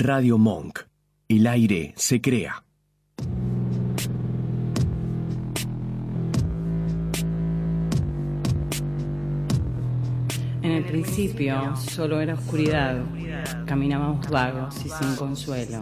[0.00, 0.78] Radio Monk.
[1.26, 2.62] El aire se crea.
[10.62, 13.02] En el principio solo era oscuridad.
[13.66, 15.80] Caminábamos vagos y sin consuelo.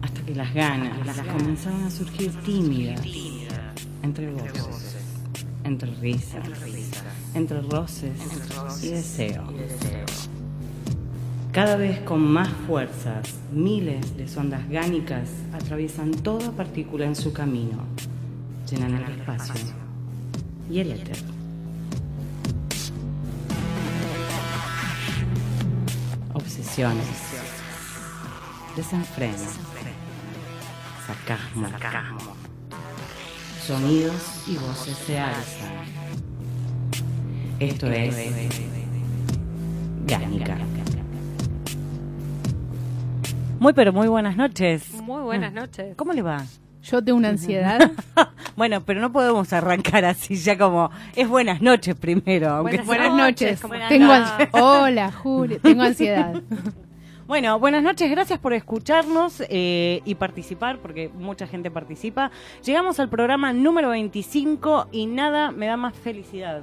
[0.00, 3.02] Hasta que las ganas comenzaban a surgir tímidas.
[4.02, 4.96] Entre voces,
[5.64, 6.48] entre risas,
[7.34, 8.18] entre roces
[8.82, 9.44] y deseo.
[11.52, 17.78] Cada vez con más fuerzas, miles de sondas gánicas atraviesan toda partícula en su camino,
[18.70, 19.60] llenan el espacio
[20.70, 21.16] y el éter.
[26.34, 27.08] Obsesiones,
[28.76, 29.34] desenfreno,
[31.04, 31.66] sarcasmo,
[33.66, 35.84] sonidos y voces se alzan.
[37.58, 38.14] Esto es
[40.06, 40.56] Gánica.
[43.60, 44.90] Muy pero muy buenas noches.
[45.02, 45.94] Muy buenas noches.
[45.94, 46.46] ¿Cómo le va?
[46.82, 47.92] Yo tengo una ansiedad.
[48.56, 52.48] bueno, pero no podemos arrancar así ya como es buenas noches primero.
[52.48, 53.62] Aunque Buenas, buenas noches.
[54.52, 55.60] Hola, Julio.
[55.60, 56.40] Tengo ansiedad.
[57.26, 62.32] Bueno, buenas noches, gracias por escucharnos eh, y participar, porque mucha gente participa.
[62.64, 66.62] Llegamos al programa número 25 y nada me da más felicidad.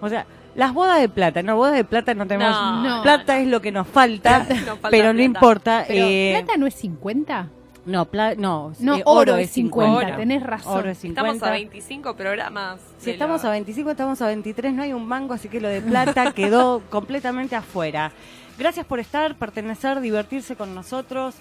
[0.00, 0.26] O sea,
[0.58, 2.52] las bodas de plata, no, bodas de plata no tenemos.
[2.52, 3.02] No, no.
[3.02, 5.84] plata es lo que nos falta, Nos falta pero no importa.
[5.86, 7.48] Pero, eh, ¿plata no es 50?
[7.86, 10.16] No, pla- no, No, eh, oro es 50, Oro.
[10.16, 10.78] tenés razón.
[10.80, 11.20] Oro es 50.
[11.30, 12.80] Estamos a 25 programas.
[12.98, 15.68] Si estamos la- a 25, estamos a 23, no hay un mango, así que lo
[15.68, 18.12] de plata quedó completamente afuera.
[18.58, 21.36] Gracias por estar, pertenecer, divertirse con nosotros.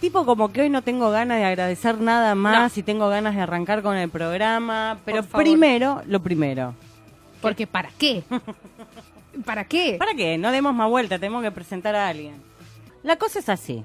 [0.00, 3.40] Tipo como que hoy no tengo ganas de agradecer nada más y tengo ganas de
[3.42, 6.74] arrancar con el programa, pero primero, lo primero.
[7.40, 8.22] Porque ¿para qué?
[9.44, 9.96] ¿Para qué?
[9.98, 10.36] ¿Para qué?
[10.38, 12.34] No demos más vuelta, tenemos que presentar a alguien.
[13.02, 13.84] La cosa es así.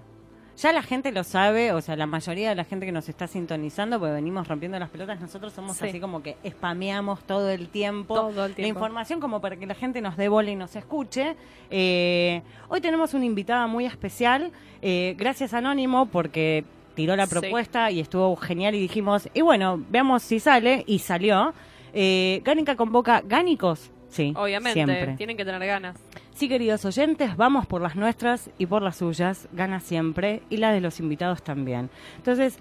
[0.58, 3.26] Ya la gente lo sabe, o sea, la mayoría de la gente que nos está
[3.28, 5.88] sintonizando, porque venimos rompiendo las pelotas, nosotros somos Sí.
[5.88, 8.78] así como que spameamos todo el tiempo, Todo el la tiempo.
[8.80, 11.35] información como para que la gente nos dé bola y nos escuche.
[11.72, 14.52] Eh, hoy tenemos una invitada muy especial,
[14.84, 17.31] eh, gracias Anónimo, porque tiró la Sí.
[17.31, 21.53] propuesta y estuvo genial y dijimos, y bueno, veamos si sale, y salió.
[21.94, 25.16] Eh, Gánica convoca Gánicos, sí, Obviamente, siempre.
[25.16, 25.96] tienen que tener ganas.
[26.34, 30.72] Sí, queridos oyentes, vamos por las nuestras y por las suyas, gana siempre, y la
[30.72, 31.92] de los invitados también.
[32.18, 32.58] Entonces,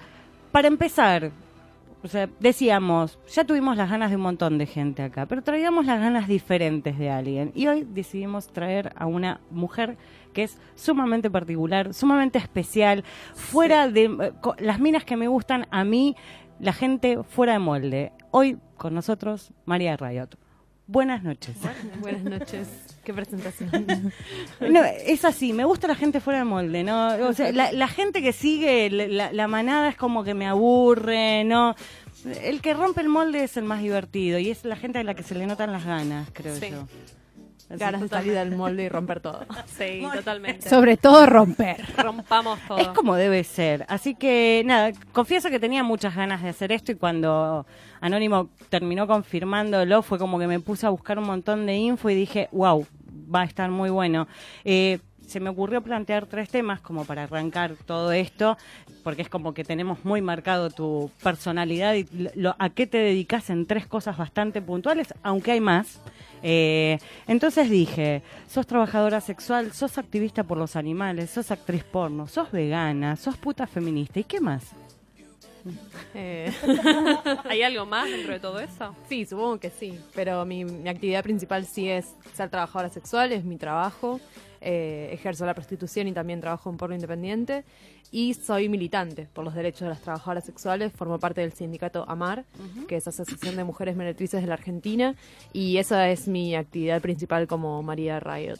[0.52, 1.32] para empezar,
[2.04, 5.86] o sea, decíamos, ya tuvimos las ganas de un montón de gente acá, pero traíamos
[5.86, 7.52] las ganas diferentes de alguien.
[7.54, 9.96] Y hoy decidimos traer a una mujer
[10.34, 13.04] que es sumamente particular, sumamente especial,
[13.34, 16.16] fuera de eh, las minas que me gustan a mí,
[16.58, 18.12] la gente fuera de molde.
[18.32, 20.36] Hoy con nosotros, María Rayot.
[20.86, 21.54] Buenas noches.
[22.00, 22.66] Buenas noches.
[23.04, 23.70] Qué presentación.
[24.60, 27.08] No, es así, me gusta la gente fuera de molde, ¿no?
[27.28, 31.44] O sea, la, la gente que sigue la, la manada es como que me aburre,
[31.44, 31.74] ¿no?
[32.42, 35.14] El que rompe el molde es el más divertido y es la gente a la
[35.14, 36.70] que se le notan las ganas, creo Sí.
[36.70, 36.86] yo.
[37.72, 39.46] Así Ganas de salir del molde y romper todo.
[39.66, 40.68] Sí, totalmente.
[40.68, 41.78] Sobre todo romper.
[41.96, 42.78] Rompamos todo.
[42.78, 43.86] Es como debe ser.
[43.88, 47.66] Así que nada, confieso que tenía muchas ganas de hacer esto y cuando
[48.00, 52.14] Anónimo terminó confirmándolo fue como que me puse a buscar un montón de info y
[52.14, 52.86] dije, wow,
[53.34, 54.28] va a estar muy bueno.
[54.64, 54.98] Eh,
[55.32, 58.56] se me ocurrió plantear tres temas como para arrancar todo esto,
[59.02, 63.50] porque es como que tenemos muy marcado tu personalidad y lo- a qué te dedicas
[63.50, 66.00] en tres cosas bastante puntuales, aunque hay más.
[66.42, 72.50] Eh, entonces dije, sos trabajadora sexual, sos activista por los animales, sos actriz porno, sos
[72.52, 74.72] vegana, sos puta feminista, ¿y qué más?
[76.14, 76.52] Eh,
[77.48, 78.94] ¿Hay algo más dentro de todo eso?
[79.08, 79.98] sí, supongo que sí.
[80.14, 84.20] Pero mi, mi actividad principal sí es ser trabajadora sexual, es mi trabajo.
[84.64, 87.64] Eh, ejerzo la prostitución y también trabajo en porno independiente.
[88.10, 90.92] Y soy militante por los derechos de las trabajadoras sexuales.
[90.92, 92.44] Formo parte del sindicato AMAR,
[92.86, 95.14] que es Asociación de Mujeres Meretrices de la Argentina.
[95.52, 98.58] Y esa es mi actividad principal como María Riot.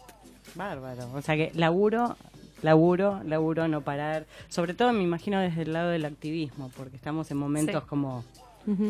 [0.55, 1.09] Bárbaro.
[1.15, 2.17] O sea que laburo,
[2.63, 4.27] laburo, laburo, no parar.
[4.49, 7.89] Sobre todo me imagino desde el lado del activismo, porque estamos en momentos Sí.
[7.89, 8.25] como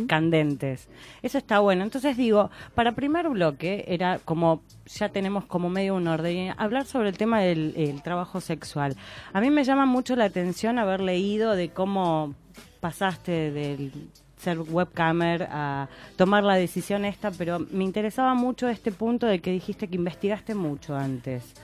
[0.06, 0.88] Candentes.
[1.22, 1.82] Eso está bueno.
[1.82, 7.08] Entonces digo, para primer bloque era como, ya tenemos como medio un orden, hablar sobre
[7.08, 8.96] el tema del el trabajo sexual.
[9.32, 12.34] A mí me llama mucho la atención haber leído de cómo
[12.80, 13.92] pasaste del
[14.36, 19.52] ser webcamer a tomar la decisión esta, pero me interesaba mucho este punto de que
[19.52, 21.54] dijiste que investigaste mucho antes.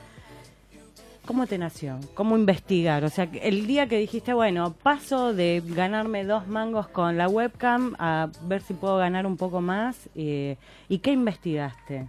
[1.29, 2.01] ¿Cómo te nació?
[2.15, 3.05] ¿Cómo investigar?
[3.05, 7.95] O sea, el día que dijiste, bueno, paso de ganarme dos mangos con la webcam
[7.99, 10.57] a ver si puedo ganar un poco más, eh,
[10.89, 12.07] ¿y qué investigaste?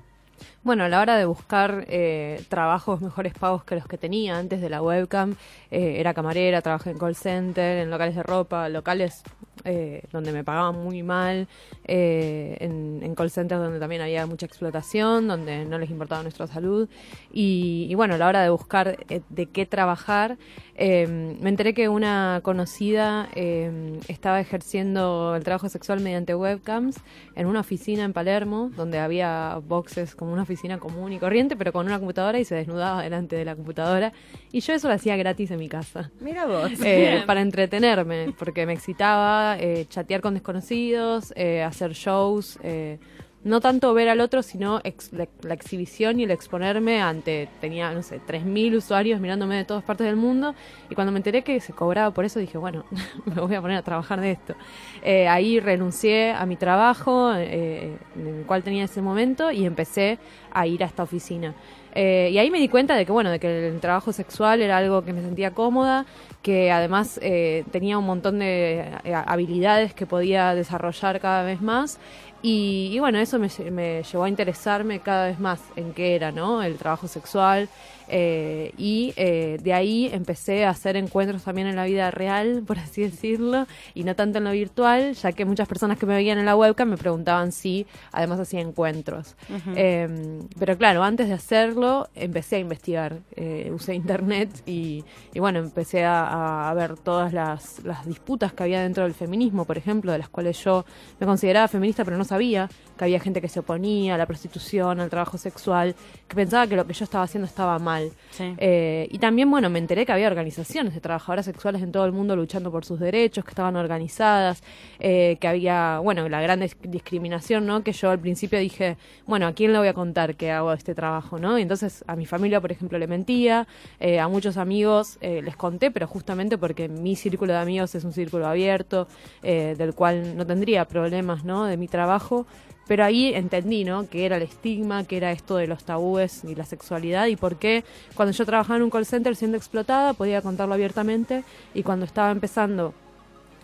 [0.63, 4.61] Bueno, a la hora de buscar eh, trabajos mejores pagos que los que tenía antes
[4.61, 5.35] de la webcam,
[5.69, 9.21] eh, era camarera, trabajé en call center, en locales de ropa, locales
[9.63, 11.47] eh, donde me pagaban muy mal,
[11.85, 16.47] eh, en, en call centers donde también había mucha explotación, donde no les importaba nuestra
[16.47, 16.87] salud.
[17.31, 20.37] Y, y bueno, a la hora de buscar eh, de qué trabajar,
[20.75, 26.97] eh, me enteré que una conocida eh, estaba ejerciendo el trabajo sexual mediante webcams
[27.35, 31.73] en una oficina en Palermo, donde había boxes como una oficina común y corriente, pero
[31.73, 34.13] con una computadora y se desnudaba delante de la computadora.
[34.51, 36.11] Y yo eso lo hacía gratis en mi casa.
[36.21, 36.71] Mira vos.
[36.83, 42.99] Eh, para entretenerme, porque me excitaba eh, chatear con desconocidos, eh, hacer shows, eh,
[43.41, 47.93] no tanto ver al otro, sino ex- la, la exhibición y el exponerme ante, tenía,
[47.93, 50.55] no sé, 3.000 usuarios mirándome de todas partes del mundo,
[50.89, 52.83] y cuando me enteré que se cobraba por eso, dije, bueno,
[53.25, 54.55] me voy a poner a trabajar de esto.
[55.03, 60.19] Eh, ahí renuncié a mi trabajo, eh, en el cual tenía ese momento, y empecé
[60.51, 61.53] a ir a esta oficina.
[61.95, 64.77] Eh, y ahí me di cuenta de que, bueno, de que el trabajo sexual era
[64.77, 66.05] algo que me sentía cómoda,
[66.41, 71.99] que además eh, tenía un montón de eh, habilidades que podía desarrollar cada vez más.
[72.41, 76.31] Y, y bueno, eso me, me llevó a interesarme cada vez más en qué era,
[76.31, 76.63] ¿no?
[76.63, 77.69] El trabajo sexual.
[78.09, 82.79] Eh, y eh, de ahí empecé a hacer encuentros también en la vida real, por
[82.79, 86.37] así decirlo, y no tanto en lo virtual, ya que muchas personas que me veían
[86.37, 89.35] en la webcam me preguntaban si además hacía encuentros.
[89.75, 95.03] Eh, pero claro, antes de hacerlo empecé a investigar, eh, usé internet y,
[95.33, 99.65] y bueno, empecé a, a ver todas las, las disputas que había dentro del feminismo,
[99.65, 100.85] por ejemplo, de las cuales yo
[101.19, 102.69] me consideraba feminista pero no sabía
[102.99, 105.95] que había gente que se oponía a la prostitución, al trabajo sexual,
[106.27, 108.11] que pensaba que lo que yo estaba haciendo estaba mal.
[108.31, 108.53] Sí.
[108.57, 112.11] Eh, y también, bueno, me enteré que había organizaciones de trabajadoras sexuales en todo el
[112.11, 114.61] mundo luchando por sus derechos, que estaban organizadas,
[114.99, 117.83] eh, que había, bueno, la gran dis- discriminación, ¿no?
[117.83, 120.93] Que yo al principio dije, bueno, ¿a quién le voy a contar que hago este
[120.93, 121.57] trabajo, ¿no?
[121.57, 123.65] Y entonces a mi familia, por ejemplo, le mentía,
[124.01, 128.03] eh, a muchos amigos eh, les conté, pero justamente porque mi círculo de amigos es
[128.03, 129.07] un círculo abierto,
[129.41, 131.63] eh, del cual no tendría problemas, ¿no?
[131.63, 132.45] De mi trabajo.
[132.89, 134.09] Pero ahí entendí, ¿no?
[134.09, 137.57] Que era el estigma, que era esto de los tabúes y la sexualidad y por
[137.57, 137.83] qué
[138.15, 141.43] cuando yo trabajaba en un call center siendo explotada podía contarlo abiertamente
[141.75, 142.95] y cuando estaba empezando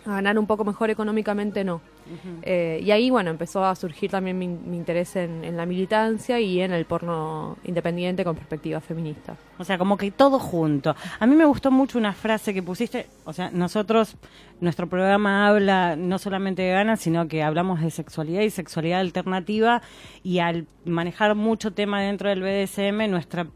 [0.06, 1.82] a ganar un poco mejor económicamente no.
[2.42, 6.62] Eh, y ahí, bueno, empezó a surgir también mi, mi interés en, la militancia y
[6.62, 9.36] en el porno independiente con perspectiva feminista.
[9.58, 10.96] O sea, como que todo junto.
[11.20, 14.18] A mí me gustó mucho una frase que pusiste, o sea, nosotros,
[14.60, 19.82] nuestro programa habla no solamente de ganas, sino que hablamos de sexualidad y sexualidad alternativa
[20.24, 23.48] y al manejar mucho tema dentro del BDSM, nuestra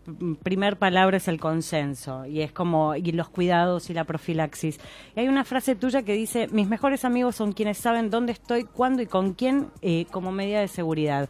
[0.44, 4.80] primer palabra es el consenso y es como, y los cuidados y la profilaxis.
[5.16, 8.64] Y hay una frase tuya que dice, mis mejores amigos son quienes saben dónde estoy,
[8.64, 11.30] cuándo y con quién eh, como medida de seguridad.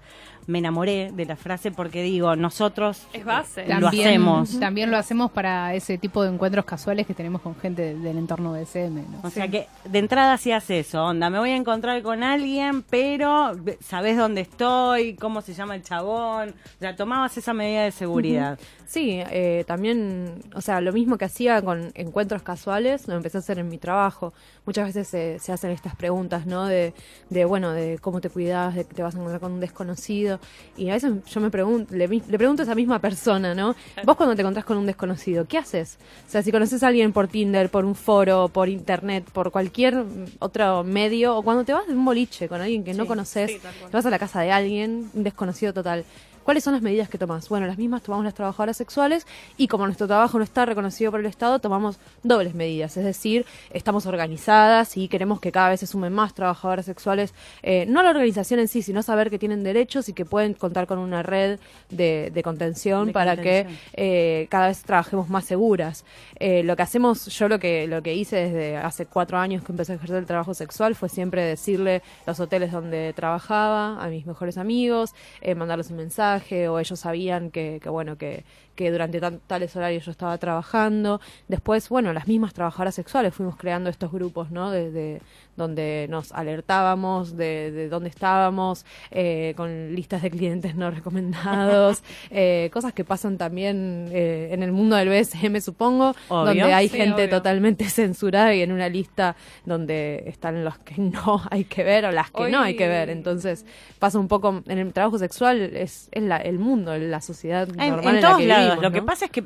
[0.50, 3.66] Me enamoré de la frase porque digo, nosotros Es base.
[3.68, 4.60] lo hacemos.
[4.60, 8.18] También lo hacemos para ese tipo de encuentros casuales que tenemos con gente del, del
[8.18, 8.90] entorno de SM.
[9.01, 9.19] ¿no?
[9.24, 12.81] O sea que de entrada sí hace eso, onda, me voy a encontrar con alguien,
[12.81, 17.92] pero sabes dónde estoy, cómo se llama el chabón, o sea, tomabas esa medida de
[17.92, 18.57] seguridad.
[18.88, 23.42] Sí, eh, también, o sea, lo mismo que hacía con encuentros casuales, lo empecé a
[23.42, 24.34] hacer en mi trabajo.
[24.66, 26.66] Muchas veces se, se hacen estas preguntas, ¿no?
[26.66, 26.95] De,
[27.30, 30.38] de, bueno, de cómo te cuidas, de que te vas a encontrar con un desconocido.
[30.77, 33.75] Y a veces yo me pregunto, le, le pregunto a esa misma persona, ¿no?
[34.06, 35.97] Vos cuando te encontrás con un desconocido, ¿qué haces?
[36.27, 39.95] O sea, si conoces a alguien por Tinder, por un foro, por internet, por cualquier
[39.95, 43.52] mm, otro medio, o cuando te vas de un boliche con alguien que no conoces,
[43.52, 46.06] sí, te vas a la casa de alguien, un desconocido total.
[46.44, 47.48] ¿Cuáles son las medidas que tomas?
[47.50, 49.28] Bueno, las mismas tomamos las trabajadoras sexuales
[49.58, 52.98] y como nuestro trabajo no está reconocido por el Estado, tomamos dobles medidas.
[52.98, 57.34] Es decir, estamos organizadas y queremos que cada vez se sumen más trabajadoras sexuales.
[57.62, 60.54] eh, no a la organización en sí, sino saber que tienen derechos y que pueden
[60.54, 63.68] contar con una red de, de contención De para contención.
[63.94, 66.06] que eh, cada vez trabajemos más seguras.
[66.40, 69.72] Eh, lo que hacemos, yo lo que, lo que hice desde hace cuatro años que
[69.72, 74.26] empecé a ejercer el trabajo sexual fue siempre decirle los hoteles donde trabajaba a mis
[74.26, 76.29] mejores amigos, eh, mandarles un mensaje
[76.69, 78.44] o ellos sabían que, que bueno, que,
[78.80, 81.19] que durante tales horarios yo estaba trabajando.
[81.50, 84.71] Después, bueno, las mismas trabajadoras sexuales fuimos creando estos grupos, ¿no?
[84.71, 85.21] De, de-
[85.57, 92.69] donde nos alertábamos de, de dónde estábamos, eh, con listas de clientes no recomendados, eh,
[92.71, 96.45] cosas que pasan también eh, en el mundo del BSM, supongo, Obvio.
[96.45, 97.30] donde hay Sí, gente obvio.
[97.38, 102.12] totalmente censurada y en una lista donde están los que no hay que ver o
[102.14, 103.09] las que no hay que ver.
[103.09, 103.66] Entonces
[104.00, 107.90] pasa un poco en el trabajo sexual, es, es la- el mundo, la sociedad En,
[107.90, 108.69] normal en en la que lados.
[108.76, 109.45] Lo que pasa es que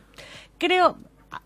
[0.57, 0.97] creo,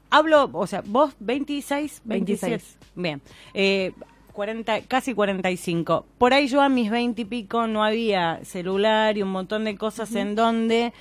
[0.09, 2.51] hablo, o sea, vos 26, 27.
[2.51, 2.77] 26.
[2.95, 3.21] Bien.
[3.53, 3.93] Eh,
[4.33, 6.05] 40, casi 45.
[6.17, 9.75] Por ahí yo a mis 20 y pico no había celular y un montón de
[9.75, 10.93] cosas en donde...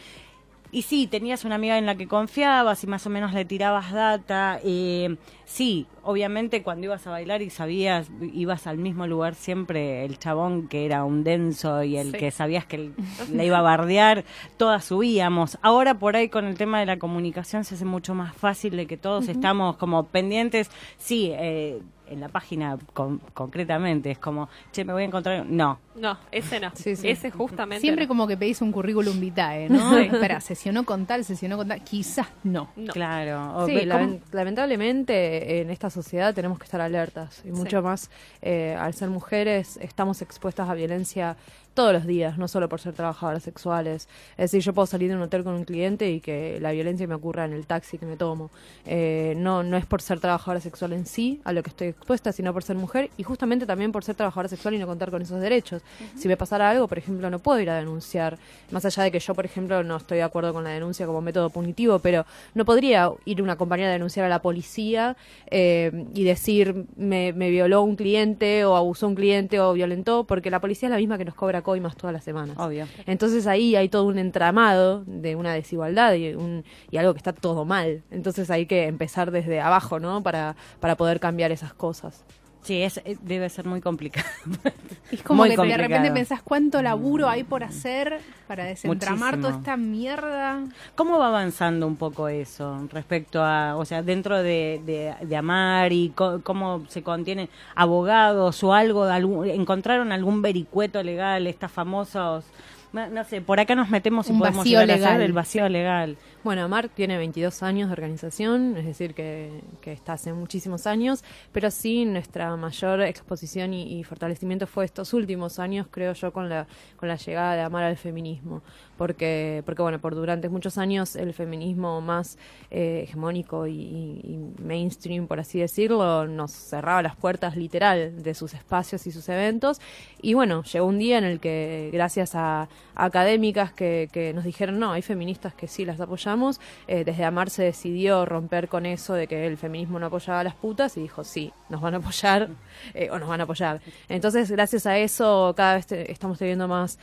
[0.72, 3.92] Y sí, tenías una amiga en la que confiabas y más o menos le tirabas
[3.92, 4.58] data.
[4.64, 10.18] eh, sí, obviamente cuando ibas a bailar y sabías, ibas al mismo lugar siempre, el
[10.18, 12.18] chabón que era un denso y el Sí.
[12.18, 12.90] que sabías que
[13.32, 14.24] le iba a bardear,
[14.56, 15.58] todas subíamos.
[15.62, 18.86] Ahora por ahí con el tema de la comunicación se hace mucho más fácil de
[18.86, 20.70] que todos estamos como pendientes.
[20.96, 25.44] Sí, eh, en la página con- concretamente es como, che, me voy a encontrar...
[25.44, 26.70] No, No, ese no.
[26.74, 27.08] Sí, sí.
[27.08, 27.80] Ese justamente.
[27.80, 28.08] Siempre no.
[28.08, 29.90] como que pedís un currículum vitae, ¿no?
[29.96, 30.02] Sí.
[30.02, 31.82] Espera, sesionó con tal, sesionó con tal.
[31.82, 32.68] Quizás no.
[32.76, 32.92] No.
[32.92, 33.66] claro.
[33.66, 38.10] Sí, ve- ¿cómo- lamen- lamentablemente en esta sociedad tenemos que estar alertas y mucho más
[38.42, 41.36] eh, al ser mujeres estamos expuestas a violencia
[41.76, 44.08] todos los días, no solo por ser trabajadoras sexuales.
[44.32, 47.06] Es decir, yo puedo salir de un hotel con un cliente y que la violencia
[47.06, 48.50] me ocurra en el taxi que me tomo.
[48.86, 52.32] Eh, no, no es por ser trabajadora sexual en sí a lo que estoy expuesta,
[52.32, 55.20] sino por ser mujer y justamente también por ser trabajadora sexual y no contar con
[55.20, 55.82] esos derechos.
[56.16, 58.38] Si me pasara algo, por ejemplo, no puedo ir a denunciar,
[58.70, 61.20] más allá de que yo, por ejemplo, no estoy de acuerdo con la denuncia como
[61.20, 65.14] método punitivo, pero no podría ir una compañera a denunciar a la policía
[65.50, 70.50] eh, y decir me, me violó un cliente o abusó un cliente o violentó, porque
[70.50, 72.56] la policía es la misma que nos cobra coimas todas las semanas.
[72.58, 72.86] Obvio.
[73.06, 77.32] Entonces ahí hay todo un entramado de una desigualdad y, un, y algo que está
[77.32, 78.04] todo mal.
[78.12, 80.22] Entonces hay que empezar desde abajo, ¿no?
[80.22, 82.24] Para, para poder cambiar esas cosas.
[82.66, 84.26] Sí, es, es- debe ser muy complicado.
[85.12, 85.82] Es como Muy que de complicado.
[85.88, 88.18] repente pensás cuánto laburo hay por hacer
[88.48, 89.46] para desentramar Muchísimo.
[89.46, 90.62] toda esta mierda.
[90.96, 95.92] ¿Cómo va avanzando un poco eso respecto a, o sea, dentro de, de, de Amar
[95.92, 102.44] y co- cómo se contienen abogados o algo, algún- encontraron algún vericueto legal, estas famosos,
[102.92, 105.20] no, sé, por acá nos metemos y Un podemos vacío llegar a legal.
[105.22, 106.16] el vacío legal.
[106.46, 109.50] Bueno, Amar tiene 22 años de organización, es decir, que,
[109.80, 115.12] que está hace muchísimos años, pero sí nuestra mayor exposición y, y fortalecimiento fue estos
[115.12, 118.62] últimos años, creo yo, con la, con la llegada de Amar al feminismo.
[118.96, 122.38] Porque, porque bueno, por durante muchos años el feminismo más
[122.70, 129.06] eh, hegemónico y, mainstream, por así decirlo, nos cerraba las puertas literal de sus espacios
[129.06, 129.80] y sus eventos.
[130.22, 134.78] Y bueno, llegó un día en el que, gracias a, académicas que, que nos dijeron,
[134.78, 139.14] no, hay feministas que sí las apoyamos, eh, desde Amar se decidió romper con eso
[139.14, 141.98] de que el feminismo no apoyaba a las putas y dijo, sí, nos van a
[141.98, 142.48] apoyar
[142.94, 143.80] eh, o nos van a apoyar.
[144.08, 146.98] Entonces, gracias a eso, cada vez te- estamos teniendo más,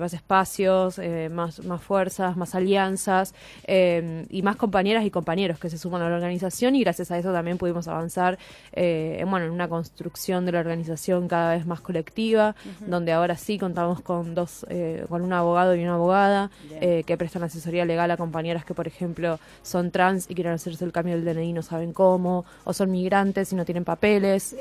[0.00, 0.98] más espacios,
[1.30, 3.34] más, más fuerzas, más alianzas
[3.66, 7.18] eh, y más compañeras y compañeros que se suman a la organización y gracias a
[7.18, 8.38] eso también pudimos avanzar
[8.72, 12.54] eh, en, bueno, en una construcción de la organización cada vez más colectiva,
[12.86, 17.16] donde ahora sí contamos con dos, eh, con un abogado y una abogada eh, que
[17.16, 21.14] prestan asesoría legal a compañeras que, por ejemplo, son trans y quieren hacerse el cambio
[21.14, 24.54] del DNI y no saben cómo, o son migrantes y no tienen papeles.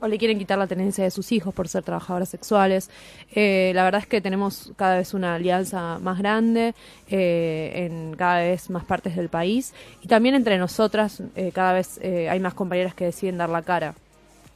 [0.00, 2.90] O le quieren quitar la tenencia de sus hijos por ser trabajadoras sexuales.
[3.34, 6.74] Eh, la verdad es que tenemos cada vez una alianza más grande
[7.08, 11.98] eh, en cada vez más partes del país y también entre nosotras eh, cada vez
[12.02, 13.94] eh, hay más compañeras que deciden dar la cara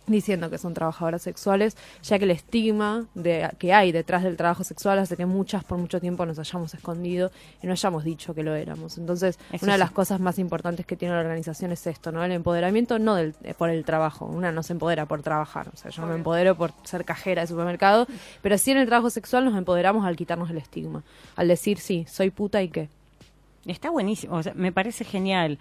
[0.07, 4.65] diciendo que son trabajadoras sexuales, ya que el estigma de, que hay detrás del trabajo
[4.65, 7.31] sexual hace que muchas por mucho tiempo nos hayamos escondido
[7.63, 8.99] y no hayamos dicho que lo éramos.
[8.99, 12.25] Entonces, Eso una de las cosas más importantes que tiene la organización es esto, ¿no?
[12.25, 14.27] El empoderamiento no del, eh, por el trabajo.
[14.27, 15.69] Una no se empodera por trabajar.
[15.73, 18.07] O sea, yo me empodero por ser cajera de supermercado,
[18.43, 21.03] pero sí en el trabajo sexual nos empoderamos al quitarnos el estigma.
[21.37, 22.89] Al decir, sí, soy puta y qué.
[23.67, 25.59] Está buenísimo, o sea, me parece genial.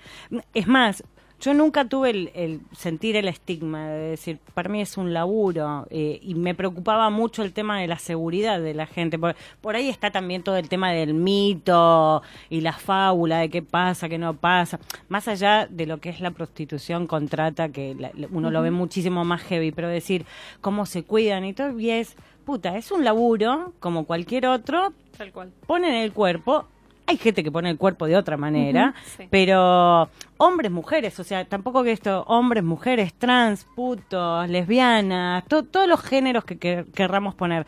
[0.55, 1.03] Es más,
[1.41, 5.87] yo nunca tuve el, el sentir el estigma de decir, para mí es un laburo
[5.89, 9.19] eh, y me preocupaba mucho el tema de la seguridad de la gente.
[9.19, 13.61] Por, por ahí está también todo el tema del mito y la fábula de qué
[13.61, 14.79] pasa, qué no pasa.
[15.09, 19.25] Más allá de lo que es la prostitución contrata, que la- uno lo ve muchísimo
[19.25, 20.25] más heavy, pero decir
[20.61, 25.31] cómo se cuidan y todo, y es, puta, es un laburo como cualquier otro, Tal
[25.31, 25.51] cual.
[25.67, 26.67] ponen el cuerpo.
[27.11, 29.27] Hay gente que pone el cuerpo de otra manera, sí.
[29.29, 35.87] pero hombres, mujeres, o sea, tampoco que esto, hombres, mujeres, trans, putos, lesbianas, to- todos
[35.87, 37.65] los géneros que, que- querramos poner.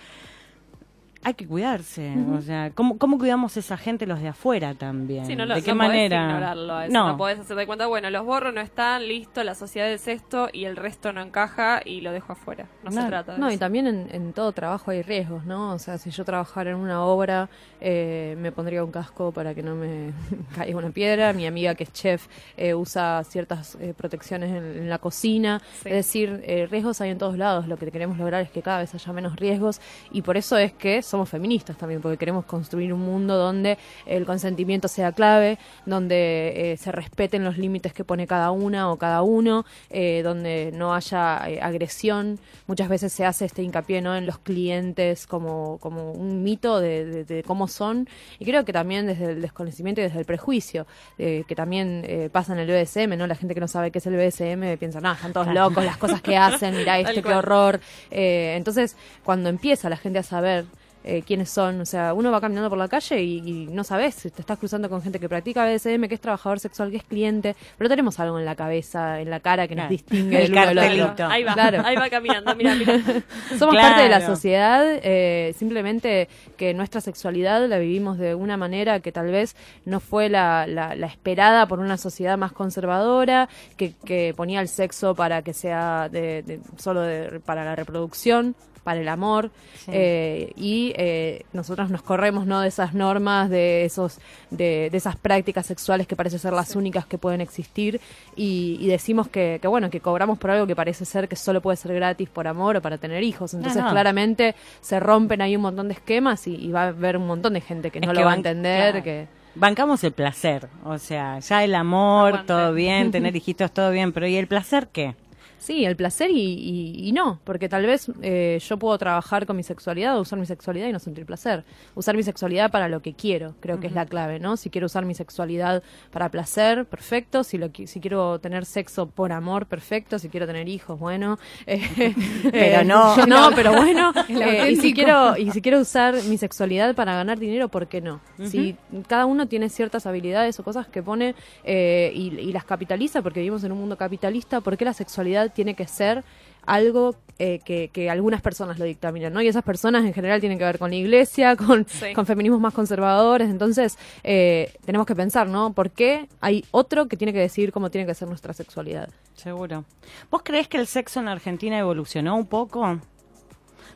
[1.24, 5.26] Hay que cuidarse, o sea, ¿cómo, ¿cómo cuidamos a esa gente los de afuera también?
[5.26, 6.22] Sí, no, lo, ¿De qué no podés manera?
[6.24, 7.18] ignorarlo eso, no, no.
[7.18, 10.66] podés hacer de cuenta, bueno, los borro no están, listo, la sociedad es esto y
[10.66, 12.66] el resto no encaja y lo dejo afuera.
[12.84, 13.60] No, se No, trata de No, y eso.
[13.60, 15.74] también en, en todo trabajo hay riesgos, ¿no?
[15.74, 17.50] O sea, si yo trabajara en una obra,
[17.80, 20.12] eh, me pondría un casco para que no me
[20.56, 21.34] caiga una piedra.
[21.34, 22.28] Mi amiga que es chef
[22.58, 25.62] eh, usa ciertas eh, protecciones en, en la cocina.
[25.84, 25.90] Sí.
[25.90, 27.68] Es decir, eh, riesgos hay en todos lados.
[27.68, 29.80] Lo que queremos lograr es que cada vez haya menos riesgos
[30.12, 33.78] y por eso es que somos feministas también, porque queremos construir un mundo donde
[34.08, 38.98] el consentimiento sea clave, donde eh, se respeten los límites que pone cada una o
[38.98, 42.40] cada uno, eh, donde no haya eh, agresión.
[42.66, 44.16] Muchas veces se hace este hincapié ¿no?
[44.16, 48.74] en los clientes como, como un mito de, de- de cómo son, y creo que
[48.74, 50.88] también desde el desconocimiento y desde el prejuicio,
[51.20, 53.28] eh, que también eh, pasa en el BDSM, ¿no?
[53.28, 55.98] La gente que no sabe qué es el BDSM piensa, no, están todos locos, las
[55.98, 57.80] cosas que hacen, mira este, qué horror.
[58.10, 60.66] Entonces, cuando empieza la gente a saber
[61.04, 64.16] eh, quiénes son, o sea, uno va caminando por la calle y, y no sabes,
[64.16, 67.56] te estás cruzando con gente que practica BDSM, que es trabajador sexual, que es cliente,
[67.78, 70.82] pero tenemos algo en la cabeza, en la cara que nos distingue El del uno
[70.82, 71.28] del otro.
[71.28, 71.82] Ahí va, Claro.
[71.86, 72.94] ahí va caminando, mira, mira.
[73.58, 73.88] Somos Claro.
[73.90, 79.12] parte de la sociedad, eh, simplemente que nuestra sexualidad la vivimos de una manera que
[79.12, 79.56] tal vez
[79.86, 84.68] no fue la, la- la esperada por una sociedad más conservadora, que, que ponía el
[84.68, 89.50] sexo para que sea de, de- solo de- para la reproducción para el amor
[89.88, 94.20] eh, y eh, nosotros nos corremos no de esas normas de esos
[94.52, 98.00] de, de esas prácticas sexuales que parece ser las únicas que pueden existir
[98.36, 101.62] y, y decimos que, que bueno que cobramos por algo que parece ser que solo
[101.62, 103.90] puede ser gratis por amor o para tener hijos entonces no.
[103.90, 107.54] claramente se rompen ahí un montón de esquemas y, y va a haber un montón
[107.54, 109.04] de gente que Es no que lo va a entender claro.
[109.04, 112.48] que Bancamos el placer, o sea, ya el amor, Aguante.
[112.48, 115.16] todo bien, tener hijitos, todo bien, pero ¿y el placer qué?
[115.64, 119.56] Sí, el placer y, y- y no, porque tal vez eh, yo puedo trabajar con
[119.56, 121.64] mi sexualidad o usar mi sexualidad y no sentir placer.
[121.96, 124.58] Usar mi sexualidad para lo que quiero, creo que es la clave, ¿no?
[124.58, 127.46] Si quiero usar mi sexualidad para placer, perfecto.
[127.46, 130.20] Si, lo, si quiero tener sexo por amor, perfecto.
[130.20, 131.40] Si quiero tener hijos, bueno.
[131.66, 132.14] Eh,
[132.52, 133.16] Pero eh, no.
[133.28, 134.12] No, pero bueno.
[134.30, 138.02] Eh, y, si quiero, y si quiero usar mi sexualidad para ganar dinero, ¿por qué
[138.02, 138.20] no?
[138.44, 138.76] Si
[139.08, 143.40] cada uno tiene ciertas habilidades o cosas que pone eh, y, y las capitaliza, porque
[143.40, 146.24] vivimos en un mundo capitalista, ¿por qué la sexualidad tiene que ser
[146.66, 149.42] algo eh, que, que algunas personas lo dictaminan, ¿no?
[149.42, 152.14] Y esas personas en general tienen que ver con la iglesia, con, Sí.
[152.14, 153.50] con feminismos más conservadores.
[153.50, 155.74] Entonces, eh, tenemos que pensar, ¿no?
[155.74, 159.10] ¿Por qué hay otro que tiene que decidir cómo tiene que ser nuestra sexualidad?
[159.36, 159.84] Seguro.
[160.32, 163.00] ¿Vos creés que el sexo en Argentina evolucionó un poco?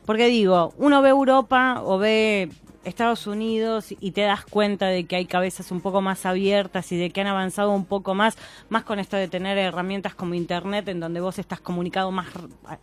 [0.06, 2.50] Porque digo, uno ve Europa o ve
[2.88, 6.98] Estados Unidos y te das cuenta de que hay cabezas un poco más abiertas y
[6.98, 8.38] de que han avanzado un poco más,
[8.70, 12.28] más con esto de tener herramientas como Internet en donde vos estás comunicado más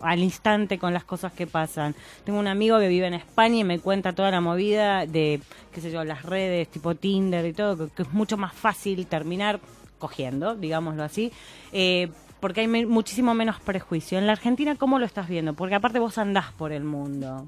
[0.00, 1.94] al instante con las cosas que pasan.
[2.24, 5.40] Tengo un amigo que vive en España y me cuenta toda la movida de,
[5.72, 9.58] qué sé yo, las redes tipo Tinder y todo, que, es mucho más fácil terminar
[9.98, 11.32] cogiendo, digámoslo así.
[11.72, 14.18] Eh, porque hay muchísimo menos prejuicio.
[14.18, 15.54] En la Argentina, ¿cómo lo estás viendo?
[15.54, 17.46] Porque aparte vos andás por el mundo.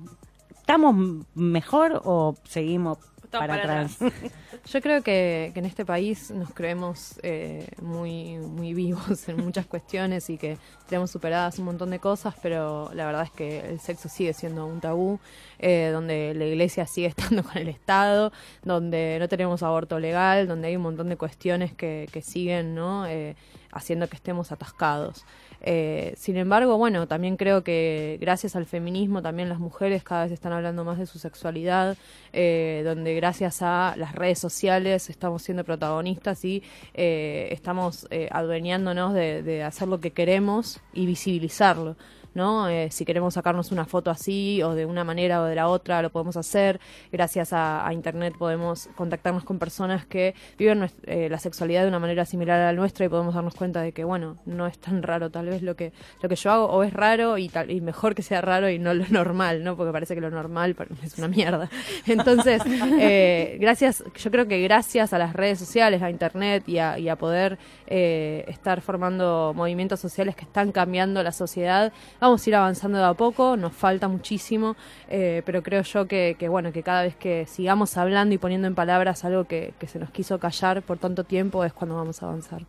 [0.66, 3.98] ¿Estamos mejor o seguimos Estamos para, para atrás?
[4.66, 9.66] Yo creo que, que en este país nos creemos eh, muy, muy vivos en muchas
[9.66, 13.79] cuestiones y que tenemos superadas un montón de cosas, pero la verdad es que el
[13.79, 15.20] sexo sigue siendo un tabú,
[15.61, 18.33] eh, donde la iglesia sigue estando con el Estado,
[18.64, 23.07] donde no tenemos aborto legal, donde hay un montón de cuestiones que, que siguen ¿no?
[23.07, 23.37] Eh,
[23.70, 25.24] haciendo que estemos atascados.
[25.61, 30.33] Eh, sin embargo, bueno, también creo que gracias al feminismo también las mujeres cada vez
[30.33, 31.97] están hablando más de su sexualidad,
[32.33, 36.62] eh, donde gracias a las redes sociales estamos siendo protagonistas y
[36.95, 41.97] eh, estamos eh, adueñándonos de, de hacer lo que queremos y visibilizarlo.
[42.37, 42.68] ¿No?
[42.68, 46.03] Eh, si queremos sacarnos una foto así o de una manera o de la otra,
[46.03, 46.79] lo podemos hacer.
[47.11, 52.27] Gracias a, Internet podemos contactarnos con personas que viven eh, la sexualidad de una manera
[52.27, 55.31] similar a la nuestra y podemos darnos cuenta de que, bueno, no es tan raro
[55.31, 58.14] tal vez lo que, lo que yo hago o es raro y, tal, y mejor
[58.14, 59.77] que sea raro y no lo normal, ¿no?
[59.77, 61.70] Porque parece que lo normal es una mierda.
[62.07, 62.61] Entonces,
[63.01, 67.09] eh, gracias, yo creo que gracias a las redes sociales, a Internet y a, y
[67.09, 71.92] a poder eh, estar formando movimientos sociales que están cambiando la sociedad,
[72.27, 74.77] vamos a ir avanzando de a poco, nos falta muchísimo,
[75.09, 78.67] eh, pero creo yo que, que, bueno, que cada vez que sigamos hablando y poniendo
[78.69, 82.23] en palabras algo que, que se nos quiso callar por tanto tiempo es cuando vamos
[82.23, 82.62] a avanzar.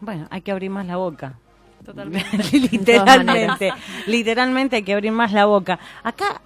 [0.00, 1.34] Bueno, hay que abrir más la boca.
[1.84, 2.38] Totalmente.
[2.58, 3.72] literalmente,
[4.06, 5.78] literalmente hay que abrir más la boca.
[6.02, 6.40] Acá,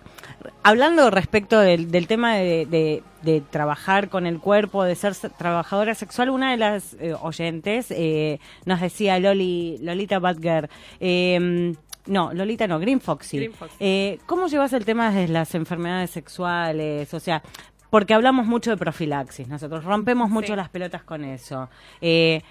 [0.62, 5.28] hablando respecto del, del tema de, de- de trabajar con el cuerpo, de ser se-
[5.28, 11.74] trabajadora sexual, una de las eh, oyentes eh, nos decía Loli, Lolita Badger, eh,
[12.08, 13.36] no, Lolita no, Green Foxy.
[13.36, 13.76] Green Foxy.
[13.78, 17.12] Eh, ¿Cómo llevas el tema de las enfermedades sexuales?
[17.14, 17.42] O sea,
[17.90, 20.56] porque hablamos mucho de profilaxis, nosotros rompemos mucho Sí.
[20.56, 21.68] las pelotas con eso.
[22.00, 22.42] Eh,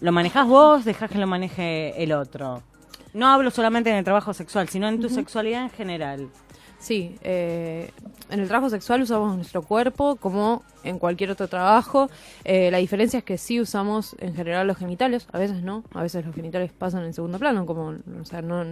[0.00, 0.84] ¿Lo manejás vos?
[0.84, 2.62] ¿Dejás que lo maneje el otro?
[3.14, 6.28] No hablo solamente en el trabajo sexual, sino en tu sexualidad en general.
[6.82, 7.90] Sí, eh,
[8.28, 12.10] en el trabajo sexual usamos nuestro cuerpo como en cualquier otro trabajo.
[12.42, 16.02] Eh, la diferencia es que sí usamos en general los genitales, a veces no, a
[16.02, 17.90] veces los genitales pasan en segundo plano, como,
[18.20, 18.64] o sea, no,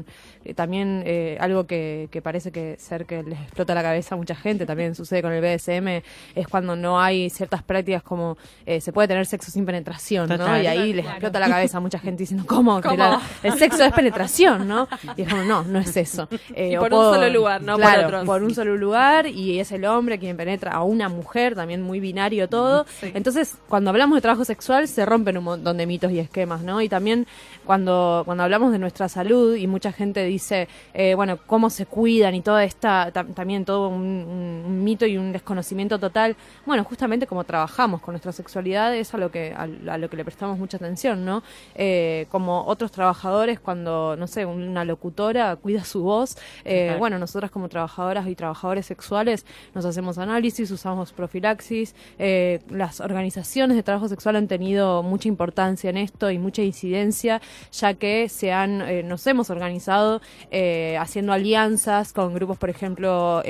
[0.45, 4.19] eh, también eh, algo que, que parece que ser que les explota la cabeza a
[4.19, 6.03] mucha gente, también sucede con el BDSM,
[6.35, 10.37] es cuando no hay ciertas prácticas como eh, se puede tener sexo sin penetración, ¿no?
[10.37, 10.65] Total.
[10.65, 12.81] Y ahí les explota la cabeza a mucha gente diciendo, ¿cómo?
[12.83, 12.97] ¿Cómo?
[12.97, 14.89] la- el sexo es penetración, ¿no?
[15.17, 16.29] Y es como, no, no es eso.
[16.55, 19.59] Eh, Y o por un solo lugar, no por Claro, por un solo lugar y
[19.61, 22.85] es el hombre quien penetra a una mujer, también muy binario todo.
[23.15, 26.81] Entonces, cuando hablamos de trabajo sexual se rompen un montón de mitos y esquemas, ¿no?
[26.81, 27.27] Y también
[27.65, 32.35] cuando, cuando hablamos de nuestra salud y mucha gente dice, eh, bueno, cómo se cuidan
[32.35, 36.37] y toda esta, tam- también todo un, un- un mito y un desconocimiento total,
[36.67, 40.17] bueno, justamente como trabajamos con nuestra sexualidad es a lo que, a, a lo que
[40.17, 41.43] le prestamos mucha atención, ¿no?
[41.75, 47.51] Eh, como otros trabajadores cuando, no sé, una locutora cuida su voz, eh, bueno, nosotras
[47.51, 54.09] como trabajadoras y trabajadores sexuales nos hacemos análisis, usamos profilaxis, eh, las organizaciones de trabajo
[54.09, 57.41] sexual han tenido mucha importancia en esto y mucha incidencia,
[57.73, 63.43] ya que se han, eh, nos hemos organizado eh, haciendo alianzas con grupos, por ejemplo,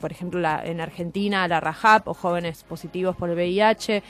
[0.00, 4.02] por ejemplo, la, en Argentina, la RAJAP o Jóvenes Positivos por el VIH,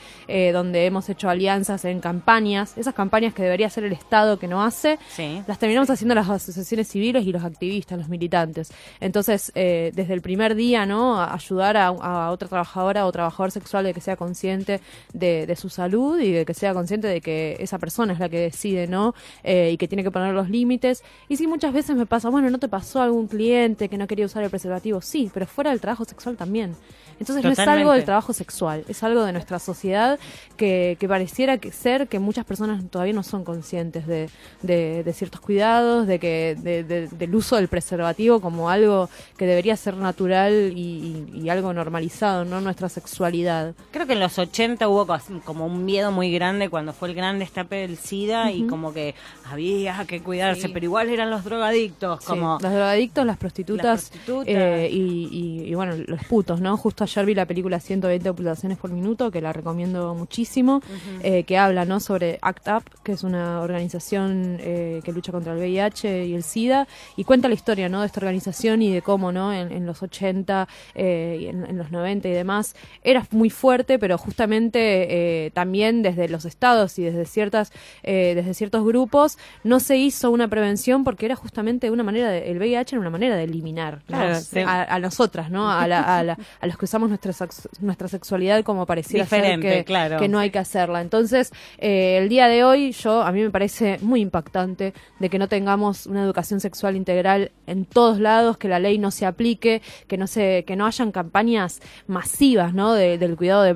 [0.53, 4.63] donde hemos hecho alianzas en campañas, esas campañas que debería hacer el Estado que no
[4.63, 5.41] hace, Sí.
[5.47, 8.71] las terminamos haciendo las asociaciones civiles y los activistas, los militantes.
[8.99, 11.21] Entonces, eh, desde el primer día, ¿no?
[11.21, 14.79] Ayudar a, a otra trabajadora o trabajador sexual de que sea consciente
[15.13, 18.29] de, de su salud y de que sea consciente de que esa persona es la
[18.29, 19.13] que decide, ¿no?
[19.43, 21.03] Eh, y que tiene que poner los límites.
[21.29, 24.25] Y sí, muchas veces me pasa, bueno, ¿no te pasó algún cliente que no quería
[24.25, 25.01] usar el preservativo?
[25.01, 26.75] Sí, pero fuera del trabajo sexual también.
[27.19, 30.17] Entonces no es algo del trabajo sexual, es algo de nuestra sociedad
[30.57, 34.27] que, que pareciera que ser que muchas personas todavía no son conscientes de,
[34.63, 39.45] de- de ciertos cuidados, de que de- de- del uso del preservativo como algo que
[39.45, 42.61] debería ser natural y, y- y algo normalizado, ¿no?
[42.61, 43.73] Nuestra sexualidad.
[43.91, 45.07] Creo que en los 80 hubo
[45.43, 49.15] como un miedo muy grande cuando fue el gran destape del SIDA y como que
[49.49, 50.67] había que cuidarse, Sí.
[50.73, 52.57] pero igual eran los drogadictos, como...
[52.57, 54.47] Sí, los drogadictos, las prostitutas, Las prostitutas.
[54.47, 56.77] eh, y, bueno, los putos, ¿no?
[56.77, 60.81] Justo ayer vi la película 120 pulsaciones por minuto, que la recomiendo muchísimo,
[61.23, 61.99] eh, que habla, ¿no?
[61.99, 66.43] Sobre ACT UP, que es una organización eh, que lucha contra el VIH y el
[66.43, 68.01] SIDA, y cuenta la historia, ¿no?
[68.01, 69.53] De esta organización y de cómo, ¿no?
[69.53, 73.99] En, en los 80 eh, y en, en los 90 y demás, era muy fuerte,
[73.99, 77.71] pero justamente eh, también desde los estados y desde ciertas,
[78.03, 82.49] eh, desde ciertos grupos, no se hizo una prevención porque era justamente una manera, de-
[82.51, 84.17] el VIH era una manera de eliminar ¿no?
[84.17, 84.59] Claro, sí.
[84.59, 85.71] a, a nosotras, ¿no?
[85.71, 87.31] A, la- a la- a los que usamos nuestra,
[87.79, 90.17] nuestra sexualidad como pareciera ser Diferente, que, claro.
[90.19, 91.01] que no hay que hacerla.
[91.01, 95.47] Entonces, el día de hoy, yo a mí me parece muy impactante de que no
[95.47, 100.17] tengamos una educación sexual integral en todos lados, que la ley no se aplique, que
[100.17, 102.93] no se, que no hayan campañas masivas, ¿no?
[102.93, 103.73] De- del cuidado de,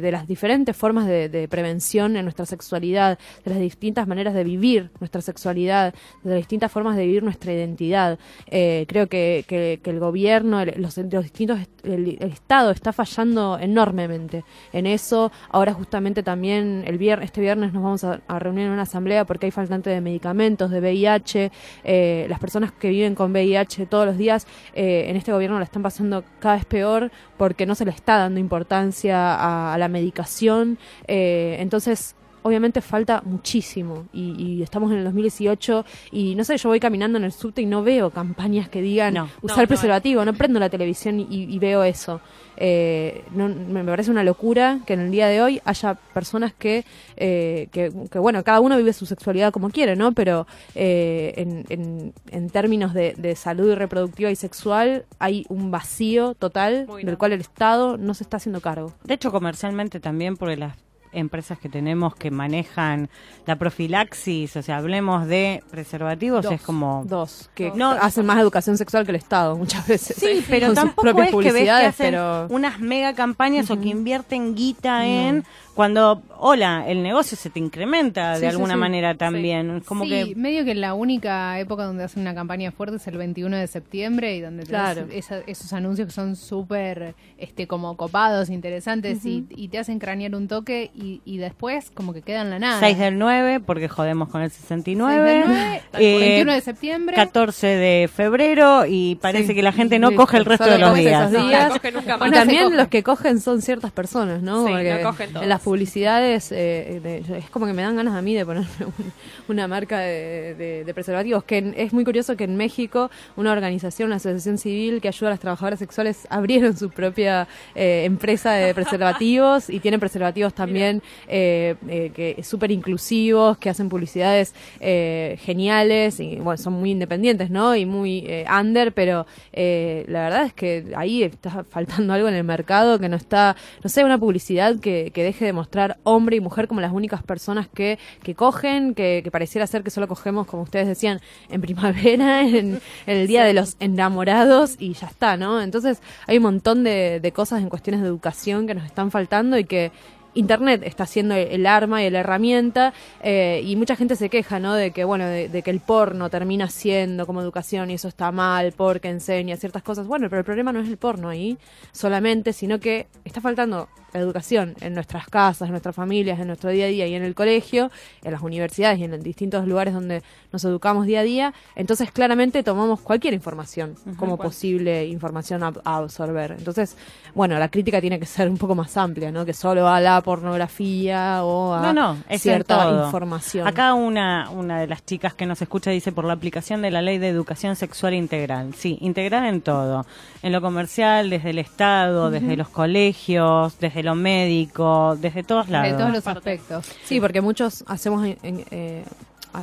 [0.00, 4.90] de- las diferentes formas de, prevención en nuestra sexualidad, de las distintas maneras de vivir
[5.00, 8.18] nuestra sexualidad, de las distintas formas de vivir nuestra identidad.
[8.46, 14.86] Eh, creo que, que- el gobierno, el- los, distintos, el, Estado está fallando enormemente en
[14.86, 15.30] eso.
[15.50, 19.24] Ahora justamente también el vier- este viernes nos vamos a, a reunir en una asamblea
[19.24, 21.50] porque hay faltante de medicamentos, de VIH.
[21.84, 24.43] Eh, las personas que viven con VIH todos los días
[24.74, 28.18] eh, en este gobierno la están pasando cada vez peor porque no se le está
[28.18, 30.78] dando importancia a, a la medicación.
[31.06, 36.68] Eh, entonces, obviamente falta muchísimo y, y estamos en el 2018 y no sé, yo
[36.68, 39.28] voy caminando en el subte y no veo campañas que digan No.
[39.42, 42.20] usar No, preservativo, no, prendo la televisión y, y veo eso.
[42.56, 46.84] Eh, no- me parece una locura que en el día de hoy haya personas que,
[47.16, 50.12] eh, que, que, bueno, cada uno vive su sexualidad como quiere, ¿no?
[50.12, 56.34] Pero eh, en, en, en términos de, de salud reproductiva y sexual hay un vacío
[56.34, 58.92] total Muy del cual el Estado no se está haciendo cargo.
[59.02, 60.76] De hecho, comercialmente también, porque las
[61.14, 63.08] empresas que tenemos que manejan
[63.46, 67.04] la profilaxis, o sea, hablemos de preservativos, es como...
[67.06, 70.16] Dos, que No, hacen más educación sexual que el Estado muchas veces.
[70.16, 72.46] Sí, pero tampoco propias es que ves que publicidades, hacen pero...
[72.50, 75.44] unas mega campañas o que invierten guita en
[75.74, 78.80] cuando, hola, el negocio se te incrementa Sí, de sí, alguna sí.
[78.80, 79.70] manera también.
[79.78, 83.06] Es Como sí, que medio que la única época donde hacen una campaña fuerte es
[83.08, 85.06] el 21 de septiembre y donde Claro.
[85.10, 90.34] esa- esos anuncios que son súper este como copados, interesantes y, y te hacen cranear
[90.34, 92.80] un toque y, y después como que queda en la nada.
[92.80, 95.42] 6 del 9, porque jodemos con el 69.
[95.44, 97.16] 6 del 9, eh, 21 de septiembre.
[97.16, 100.76] 14 de febrero y parece Sí, que la gente y no coge el resto solo
[100.76, 101.32] de los días.
[101.32, 101.68] No, días.
[101.68, 102.20] no coge nunca Y más.
[102.20, 102.76] no se también coge.
[102.76, 104.64] los que cogen son ciertas personas, ¿no?
[104.66, 105.42] Sí, Porque no cogen todos.
[105.42, 108.68] en las publicidades, eh, de- es como que me dan ganas a mí de ponerme
[108.86, 109.12] un-
[109.48, 111.44] una marca de, de- de preservativos.
[111.44, 115.28] Que en- es muy curioso que en México una organización, una asociación civil que ayuda
[115.28, 121.02] a las trabajadoras sexuales abrieron su propia eh, empresa de preservativos y tienen preservativos también
[121.28, 127.50] eh, eh, que súper inclusivos, que hacen publicidades eh, geniales y bueno, son muy independientes,
[127.50, 127.74] ¿no?
[127.74, 132.34] Y muy eh, under, pero eh, la verdad es que ahí está faltando algo en
[132.34, 136.36] el mercado que no está, no sé, una publicidad que, que deje de mostrar hombre
[136.36, 140.46] y mujer como las únicas personas que, que cogen, que, pareciera ser que solo cogemos,
[140.46, 145.36] como ustedes decían, en primavera, en, en el día de los enamorados y ya está,
[145.36, 145.60] ¿no?
[145.60, 149.58] Entonces hay un montón de, de cosas en cuestiones de educación que nos están faltando
[149.58, 149.92] y que
[150.34, 154.74] Internet está siendo el arma y la herramienta eh, y mucha gente se queja, ¿no?
[154.74, 158.32] De que, bueno, de, de que el porno termina siendo como educación y eso está
[158.32, 160.06] mal porque enseña ciertas cosas.
[160.06, 161.56] Bueno, pero el problema no es el porno ahí
[161.92, 166.70] solamente, sino que está faltando la educación en nuestras casas, en nuestras familias, en nuestro
[166.70, 167.90] día a día y en el colegio,
[168.22, 170.22] en las universidades y en distintos lugares donde
[170.52, 171.54] nos educamos día a día.
[171.74, 176.52] Entonces, claramente tomamos cualquier información como posible información a, a absorber.
[176.52, 176.96] Entonces,
[177.34, 179.44] bueno, la crítica tiene que ser un poco más amplia, ¿no?
[179.44, 183.66] Que solo a la pornografía o a No, no, es en cierta información.
[183.66, 187.02] Acá una, una de las chicas que nos escucha dice por la aplicación de la
[187.02, 188.74] ley de educación sexual integral.
[188.74, 190.06] Sí, integral en todo.
[190.42, 195.90] En lo comercial, desde el Estado, desde los colegios, desde lo médico, desde todos lados.
[195.92, 196.86] De todos los aspectos.
[197.04, 199.04] Sí, porque muchos hacemos, en- en, eh,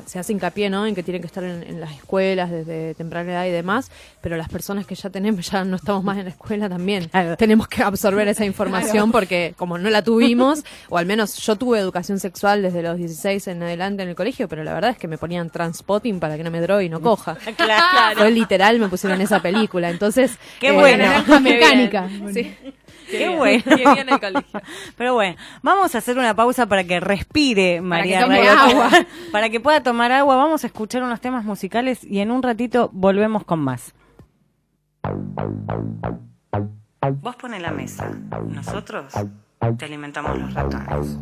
[0.06, 0.86] se hace hincapié, ¿no?
[0.86, 4.38] En que tienen que estar en, en las escuelas desde temprana edad y demás, pero
[4.38, 7.36] las personas que ya tenemos, ya no estamos más en la escuela también, Claro.
[7.36, 11.78] tenemos que absorber esa información porque como no la tuvimos, o al menos yo tuve
[11.80, 15.10] educación sexual desde los 16 en adelante en el colegio, pero la verdad es que
[15.10, 17.36] me ponían transpotting para que no me drogue y no coja.
[17.58, 18.18] Claro.
[18.20, 20.38] Fue literal, me pusieron esa película, entonces...
[20.62, 21.04] Qué eh, bueno.
[21.04, 21.60] Naranja Qué bien.
[21.60, 22.10] mecánica.
[22.34, 22.56] Sí.
[23.12, 23.64] Qué bien, bueno.
[23.64, 24.62] Qué bien el colegio.
[24.98, 28.90] Pero bueno, vamos a hacer una pausa para que respire María tome Rayo, agua.
[29.32, 30.36] para que pueda tomar agua.
[30.36, 33.94] Vamos a escuchar unos temas musicales y en un ratito volvemos con más.
[37.22, 38.12] Vos pones la mesa,
[38.48, 39.14] nosotros
[39.78, 41.18] te alimentamos los ratones.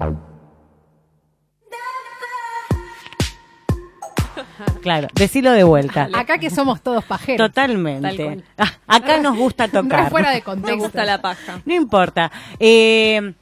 [4.82, 6.08] Claro, decilo de vuelta.
[6.14, 7.52] Acá que somos todos pajeros.
[7.54, 8.44] Tal Totalmente.
[8.58, 10.10] Ah, Acá nos gusta tocar.
[10.10, 10.78] fuera de Me contexto.
[10.78, 11.62] gusta la paja.
[11.66, 12.32] No importa.
[12.60, 13.34] Eh,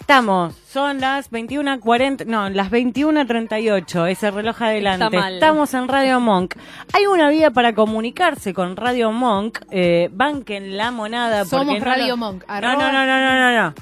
[0.00, 5.04] estamos, son las 21.40, no, las 21.38, ese reloj adelante.
[5.04, 5.34] Está mal.
[5.34, 6.54] Estamos en Radio Monk.
[6.94, 9.58] Hay una vía para comunicarse con Radio Monk.
[9.70, 11.44] Eh, banquen la monada.
[11.44, 12.44] Somos no Radio lo- Monk.
[12.48, 13.74] No, no, no, no, no, no.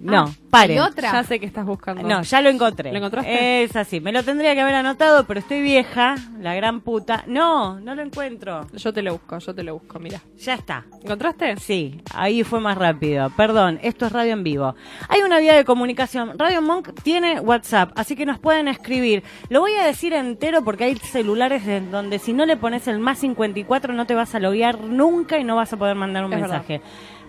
[0.00, 0.76] No, Ah, paren.
[0.76, 1.10] ¿y otra?
[1.12, 2.02] Ya sé que estás buscando.
[2.02, 2.90] No, ya lo encontré.
[2.92, 3.64] ¿Lo encontraste?
[3.64, 4.00] Es así.
[4.00, 7.24] Me lo tendría que haber anotado, pero estoy vieja, la gran puta.
[7.26, 8.66] No, no lo encuentro.
[8.72, 10.20] Yo te lo busco, yo te lo busco, mira.
[10.38, 10.84] Ya está.
[11.02, 11.56] ¿Encontraste?
[11.56, 13.30] Sí, ahí fue más rápido.
[13.36, 14.74] Perdón, esto es radio en vivo.
[15.08, 16.38] Hay una vía de comunicación.
[16.38, 19.22] Radio Monk tiene WhatsApp, así que nos pueden escribir.
[19.48, 23.00] Lo voy a decir entero porque hay celulares en donde si no le pones el
[23.00, 26.32] más 54 no te vas a loguear nunca y no vas a poder mandar un
[26.32, 26.80] Es mensaje.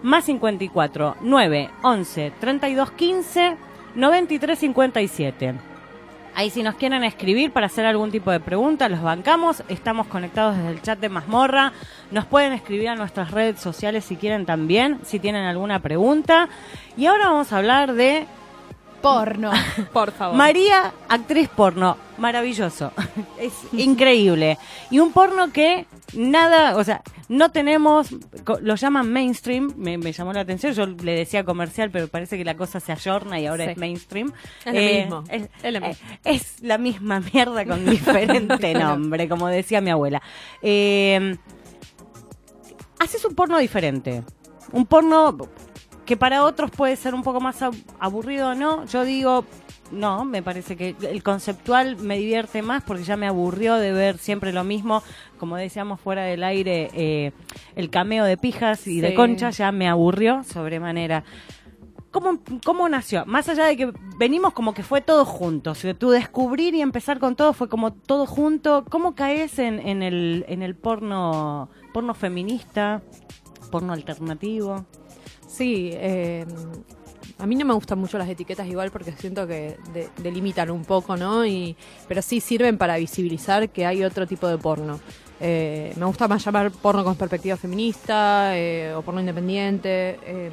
[0.02, 3.58] Más 54 9 11 32 15
[3.96, 5.54] 93 57.
[6.36, 9.64] Ahí si nos quieren escribir para hacer algún tipo de pregunta, los bancamos.
[9.68, 11.74] Estamos conectados desde el chat de Mazmorra.
[12.12, 16.48] Nos pueden escribir a nuestras redes sociales si quieren también, si tienen alguna pregunta.
[16.96, 18.26] Y ahora vamos a hablar de
[19.02, 19.52] Porno.
[19.94, 20.36] Por favor.
[20.36, 21.98] María, actriz porno.
[22.18, 22.92] Maravilloso.
[23.40, 24.58] Es increíble.
[24.90, 28.10] Y un porno que nada, o sea, no tenemos,
[28.62, 32.46] lo llaman mainstream, me, me llamó la atención, yo le decía comercial, pero parece que
[32.46, 33.72] la cosa se ayorna y ahora Sí.
[33.72, 34.32] es mainstream.
[34.66, 35.24] Es lo mismo.
[35.30, 36.08] Es, Es lo eh, mismo.
[36.24, 40.22] es la misma mierda con diferente nombre, como decía mi abuela.
[40.62, 41.36] Eh,
[43.00, 44.24] haces un porno diferente.
[44.72, 45.38] Un porno
[46.06, 48.86] que para otros puede ser un poco más ab- aburrido o no.
[48.86, 49.46] Yo digo,
[49.92, 54.18] no, me parece que el conceptual me divierte más porque ya me aburrió de ver
[54.18, 55.04] siempre lo mismo.
[55.38, 57.32] Como decíamos fuera del aire, eh,
[57.76, 61.24] el cameo de pijas y de concha ya me aburrió sobremanera.
[62.12, 63.26] ¿Cómo, ¿Cómo nació?
[63.28, 65.72] Más allá de que venimos como que fue todo junto.
[65.72, 68.84] O sea, tu descubrir y empezar con todo fue como todo junto.
[68.90, 73.04] ¿Cómo caes en, en, el, en el porno, porno feminista,
[73.70, 74.86] porno alternativo?
[75.48, 76.46] Sí, eh,
[77.40, 80.84] a mí no me gustan mucho las etiquetas igual porque siento que de- delimitan un
[80.86, 81.46] poco, ¿no?
[81.46, 81.76] Y,
[82.08, 85.00] pero sí sirven para visibilizar que hay otro tipo de porno.
[85.42, 90.20] Eh, me gusta más llamar porno con perspectiva feminista eh, o porno independiente.
[90.26, 90.52] Eh,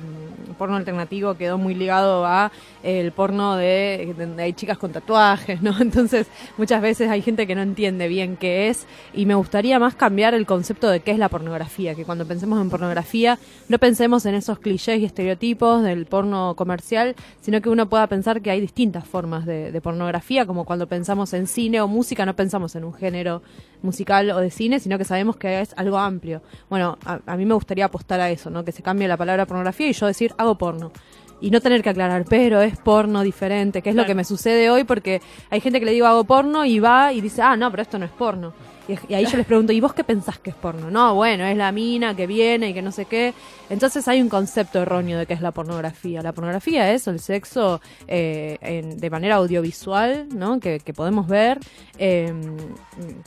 [0.57, 2.51] porno alternativo quedó muy ligado a
[2.83, 5.75] el porno de donde hay chicas con tatuajes, ¿no?
[5.81, 9.94] Entonces muchas veces hay gente que no entiende bien qué es y me gustaría más
[9.94, 14.25] cambiar el concepto de qué es la pornografía, que cuando pensemos en pornografía no pensemos
[14.27, 18.61] en esos clichés y estereotipos del porno comercial, sino que uno pueda pensar que hay
[18.61, 22.85] distintas formas de, de pornografía, como cuando pensamos en cine o música, no pensamos en
[22.85, 23.42] un género
[23.83, 26.43] musical o de cine, sino que sabemos que es algo amplio.
[26.69, 28.65] Bueno, a, a mí me gustaría apostar a eso, ¿no?
[28.65, 30.93] Que se cambie la palabra pornografía y yo decir hago porno
[31.41, 34.71] y no tener que aclarar, pero es porno diferente, que es lo que me sucede
[34.71, 37.71] hoy porque hay gente que le digo hago porno y va y dice, ah, no,
[37.71, 38.55] pero esto no es porno.
[38.88, 40.90] Y, ahí yo les pregunto, ¿y vos qué pensás que es porno?
[40.90, 43.35] No, bueno, es la mina que viene y que no sé qué.
[43.68, 46.22] Entonces hay un concepto erróneo de qué es la pornografía.
[46.22, 50.61] La pornografía es el sexo eh, de manera audiovisual, ¿no?
[50.61, 51.59] Que, que podemos ver
[51.99, 52.33] eh,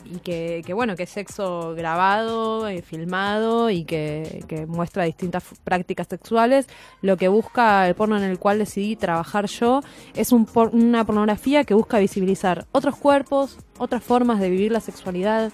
[0.06, 5.43] y que, que, bueno, que es sexo grabado, eh, filmado y que, que muestra distintas
[5.65, 6.67] prácticas sexuales.
[7.02, 9.82] Lo que busca el porno en el cual decidí trabajar yo
[10.15, 14.80] es un por- una pornografía que busca visibilizar otros cuerpos, otras formas de vivir la
[14.80, 15.49] sexualidad,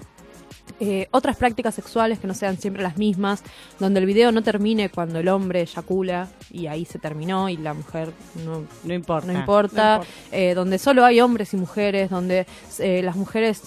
[0.79, 3.43] eh, otras prácticas sexuales que no sean siempre las mismas,
[3.79, 7.73] donde el video no termine cuando el hombre eyacula y ahí se terminó y la
[7.73, 8.11] mujer
[8.45, 9.31] no, No importa.
[9.31, 10.01] no importa,
[10.31, 12.45] eh, donde solo hay hombres y mujeres, donde
[12.79, 13.61] eh, las mujeres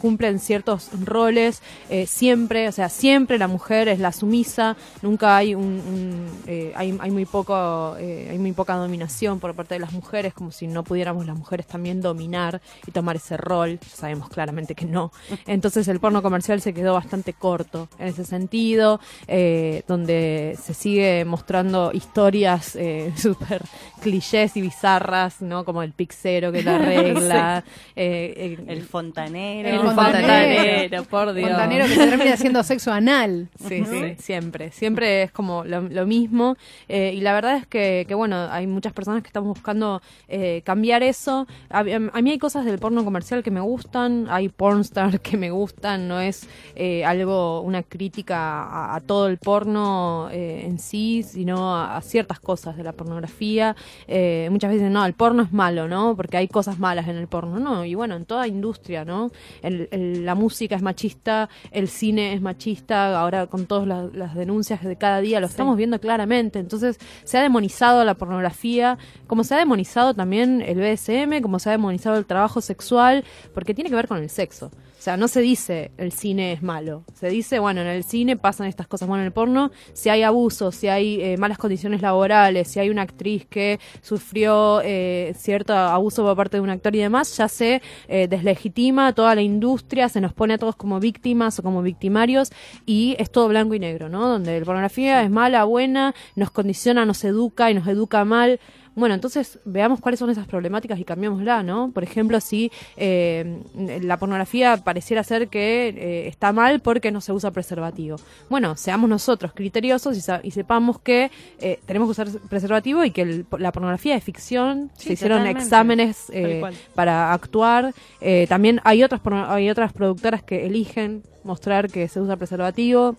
[0.00, 1.62] cumplen ciertos roles
[2.06, 7.10] siempre, o sea, siempre la mujer es la sumisa, nunca hay un, un, hay, hay
[7.10, 11.26] muy poco, hay muy poca dominación por parte de las mujeres, como si no pudiéramos
[11.26, 15.12] las mujeres también dominar y tomar ese rol, sabemos claramente que no.
[15.46, 21.26] Entonces el porno comercial se quedó bastante corto en ese sentido, eh, donde se sigue
[21.26, 23.60] mostrando historias eh, súper
[24.00, 25.66] clichés y bizarras, ¿no?
[25.66, 27.64] Como el pixero que la arregla,
[27.94, 29.68] eh, eh, El fontanero.
[29.68, 31.04] El fontanero.
[31.04, 31.50] por Dios.
[31.50, 33.48] Fontanero que termina haciendo sexo anal.
[33.68, 34.70] Sí, sí, siempre.
[34.72, 36.56] Siempre es como lo, lo mismo.
[36.88, 40.62] Eh, y la verdad es que, que, bueno, hay muchas personas que estamos buscando eh,
[40.64, 41.46] cambiar eso.
[41.70, 45.50] A, a mí hay cosas del porno comercial que me gustan, hay pornstar que me
[45.50, 51.22] gustan, no es eh, algo, una crítica a, a todo el porno eh, en sí,
[51.22, 53.76] sino a, a ciertas cosas de la pornografía.
[54.08, 56.16] Eh, muchas veces no, el porno es malo, ¿no?
[56.16, 57.84] Porque hay cosas malas en el porno, ¿no?
[57.84, 59.30] Y bueno, en toda industria, ¿no?
[59.62, 64.34] El- el- la música es machista, el cine es machista, ahora con todas las, las
[64.34, 66.58] denuncias de cada día lo estamos viendo claramente.
[66.58, 71.68] Entonces se ha demonizado la pornografía, como se ha demonizado también el BSM, como se
[71.68, 74.70] ha demonizado el trabajo sexual, porque tiene que ver con el sexo.
[75.02, 77.02] O sea, no se dice el cine es malo.
[77.12, 79.08] Se dice, bueno, en el cine pasan estas cosas.
[79.08, 82.88] Bueno, en el porno, si hay abuso, si hay eh, malas condiciones laborales, si hay
[82.88, 87.48] una actriz que sufrió eh, cierto abuso por parte de un actor y demás, ya
[87.48, 91.82] se eh, deslegitima toda la industria, se nos pone a todos como víctimas o como
[91.82, 92.52] victimarios
[92.86, 94.28] y es todo blanco y negro, ¿no?
[94.28, 98.60] Donde la pornografía es mala, buena, nos condiciona, nos educa y nos educa mal.
[98.94, 101.90] Bueno, entonces veamos cuáles son esas problemáticas y cambiémosla, ¿no?
[101.92, 103.62] Por ejemplo, si eh,
[104.02, 108.16] la pornografía pareciera ser que eh, está mal porque no se usa preservativo.
[108.50, 113.22] Bueno, seamos nosotros criteriosos y, y sepamos que eh, tenemos que usar preservativo y que
[113.22, 114.90] el- la pornografía es ficción.
[114.96, 116.60] Sí, se hicieron exámenes eh,
[116.94, 117.94] para actuar.
[118.20, 123.16] Eh, también hay otras hay otras productoras que eligen mostrar que se usa preservativo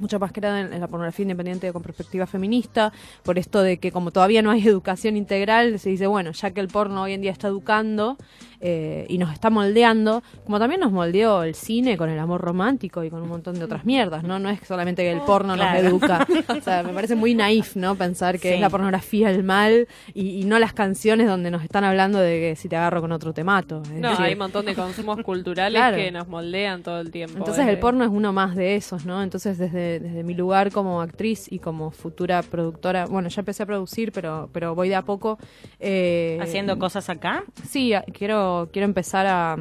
[0.00, 3.78] mucho más que nada en, en la pornografía independiente con perspectiva feminista, por esto de
[3.78, 7.12] que como todavía no hay educación integral, se dice, bueno, ya que el porno hoy
[7.12, 8.16] en día está educando
[8.60, 13.04] eh, y nos está moldeando, como también nos moldeó el cine con el amor romántico
[13.04, 14.38] y con un montón de otras mierdas, ¿no?
[14.38, 15.82] No es solamente que el porno Claro.
[15.82, 16.26] nos educa.
[16.58, 17.94] O sea, me parece muy naif, ¿no?
[17.94, 18.54] Pensar que Sí.
[18.54, 22.40] es la pornografía el mal y, y no las canciones donde nos están hablando de
[22.40, 23.82] que si te agarro con otro te mato.
[23.84, 25.96] Es No, decir, hay un montón de consumos culturales Claro.
[25.96, 27.36] que nos moldean todo el tiempo.
[27.38, 29.22] entonces Eh, el porno es uno más de esos, ¿no?
[29.22, 33.66] Entonces desde, desde mi lugar como actriz y como futura productora, bueno, ya empecé a
[33.66, 35.38] producir, pero pero voy de a poco.
[35.80, 37.44] eh, Haciendo cosas acá.
[37.68, 39.56] Sí, quiero, quiero empezar a,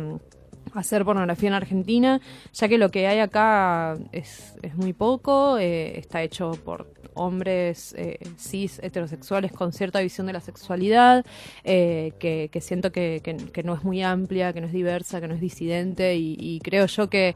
[0.73, 2.21] hacer pornografía en Argentina,
[2.53, 7.93] ya que lo que hay acá es, es muy poco, eh, está hecho por hombres
[7.97, 11.25] eh, cis heterosexuales con cierta visión de la sexualidad,
[11.63, 13.21] eh, que, siento que,
[13.63, 16.85] no es muy amplia, que no es diversa, que no es disidente, y, y creo
[16.85, 17.35] yo que,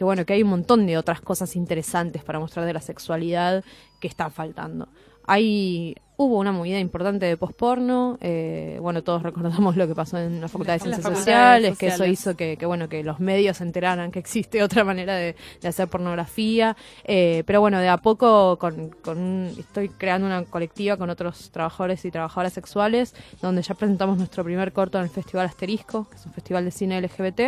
[0.00, 3.64] bueno, que hay un montón de otras cosas interesantes para mostrar de la sexualidad
[4.00, 4.88] que están faltando.
[5.26, 8.16] Hay hubo una movida importante de posporno.
[8.20, 12.06] Eh, bueno, todos recordamos lo que pasó en la Facultad de Ciencias Sociales, que eso
[12.06, 15.68] hizo que, que, bueno, que los medios se enteraran que existe otra manera de, de
[15.68, 16.76] hacer pornografía.
[17.04, 21.50] Eh, pero bueno, de a poco con, con un- estoy creando una colectiva con otros
[21.50, 26.16] trabajadores y trabajadoras sexuales, donde ya presentamos nuestro primer corto en el Festival Asterisco, que
[26.16, 27.40] es un festival de cine LGBT.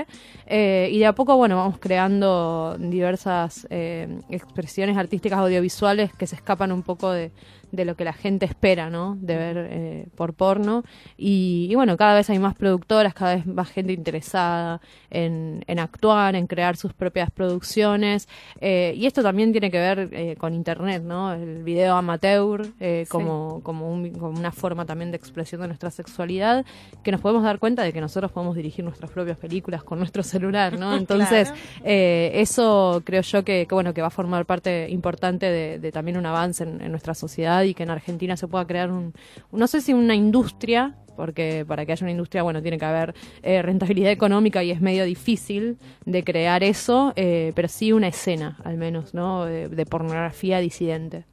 [0.46, 6.36] Eh, y de a poco, bueno, vamos creando diversas eh, expresiones artísticas audiovisuales que se
[6.36, 7.30] escapan un poco de,
[7.72, 9.16] de lo que la gente espera, ¿no?
[9.20, 10.84] De ver eh, por porno.
[11.16, 15.78] Y, y bueno, cada vez hay más productoras, cada vez más gente interesada en, en
[15.78, 18.28] actuar, en crear sus propias producciones.
[18.60, 21.32] Eh, y esto también tiene que ver eh, con Internet, ¿no?
[21.34, 25.90] El video amateur eh, como, como, un- como una forma también de expresión de nuestra
[25.90, 26.64] sexualidad,
[27.02, 30.22] que nos podemos dar cuenta de que nosotros podemos dirigir nuestras propias películas con nuestro
[30.22, 30.96] celular, ¿no?
[30.96, 31.52] Entonces,
[31.84, 35.92] eh, eso creo yo que, que, bueno que va a formar parte importante de, de
[35.92, 39.12] también un avance en, en nuestra sociedad y que en Argentina se pueda crear un,
[39.52, 43.12] no sé si una industria porque para que haya una industria, bueno, tiene que haber
[43.42, 48.56] eh, rentabilidad económica y es medio difícil de crear eso, eh, pero sí una escena,
[48.62, 49.44] al menos, ¿no?
[49.44, 51.24] De, de pornografía disidente.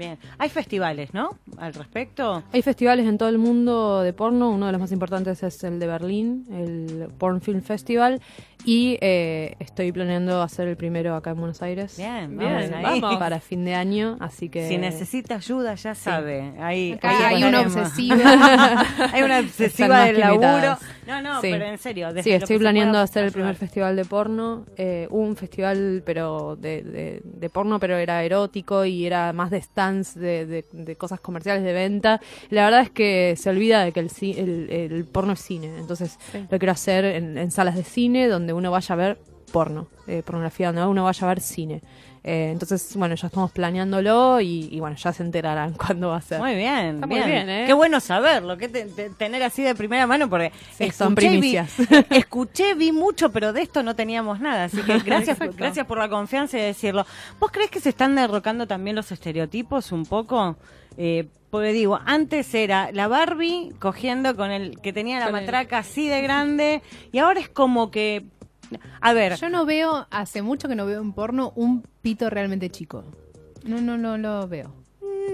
[0.00, 0.18] Bien.
[0.38, 1.38] Hay festivales, ¿no?
[1.58, 2.42] Al respecto.
[2.52, 5.78] Hay festivales en todo el mundo de porno, uno de los más importantes es el
[5.78, 8.20] de Berlín, el Porn Film Festival,
[8.64, 11.96] y eh, estoy planeando hacer el primero acá en Buenos Aires.
[11.96, 13.00] Bien, Bien, vamos ahí.
[13.00, 13.16] vamos.
[13.18, 14.68] Para fin de año, así que...
[14.68, 16.52] Si necesita ayuda, ya sabe.
[16.60, 18.16] Ahí, Acá ahí hay una obsesiva.
[19.12, 20.46] hay una Están obsesiva más del que laburo.
[20.48, 20.80] invitadas.
[21.06, 21.48] No, no, Sí.
[21.50, 22.08] pero en serio.
[22.08, 23.60] desde Sí, lo estoy se planeando pueda hacer el primer ayudar.
[23.60, 24.66] festival de porno.
[24.76, 29.60] Eh, un festival, pero de, de- de porno, pero era erótico y era más de
[29.60, 32.20] stands, de, de- de cosas comerciales de venta.
[32.50, 35.72] La verdad es que se olvida de que el, ci- el, el porno es cine.
[35.78, 36.18] Entonces,
[36.50, 39.18] lo quiero hacer en, en salas de cine donde uno vaya a ver
[39.52, 41.82] porno, eh, pornografía, donde uno vaya a ver cine.
[42.22, 46.20] Eh, entonces, bueno, ya estamos planeándolo y, y bueno, ya se enterarán cuándo va a
[46.20, 46.38] ser.
[46.38, 47.48] Muy bien, Está muy bien.
[47.48, 47.64] ¿eh?
[47.66, 51.26] Qué bueno saberlo, que te- te- tener así de primera mano, porque Sí, son vi-
[51.26, 51.72] primicias.
[52.10, 54.64] escuché, vi mucho, pero de esto no teníamos nada.
[54.64, 57.06] Así que gracias, gracias por la confianza de decirlo.
[57.40, 60.56] ¿Vos crees que se están derrocando también los estereotipos un poco?
[60.98, 66.06] Eh, porque digo, antes era la Barbie cogiendo con el que tenía la matraca así
[66.08, 66.82] de grande
[67.12, 68.26] y ahora es como que...
[69.00, 72.70] A ver, Yo no veo, hace mucho que no veo en porno un pito realmente
[72.70, 73.04] chico.
[73.64, 74.79] No, no, no lo veo.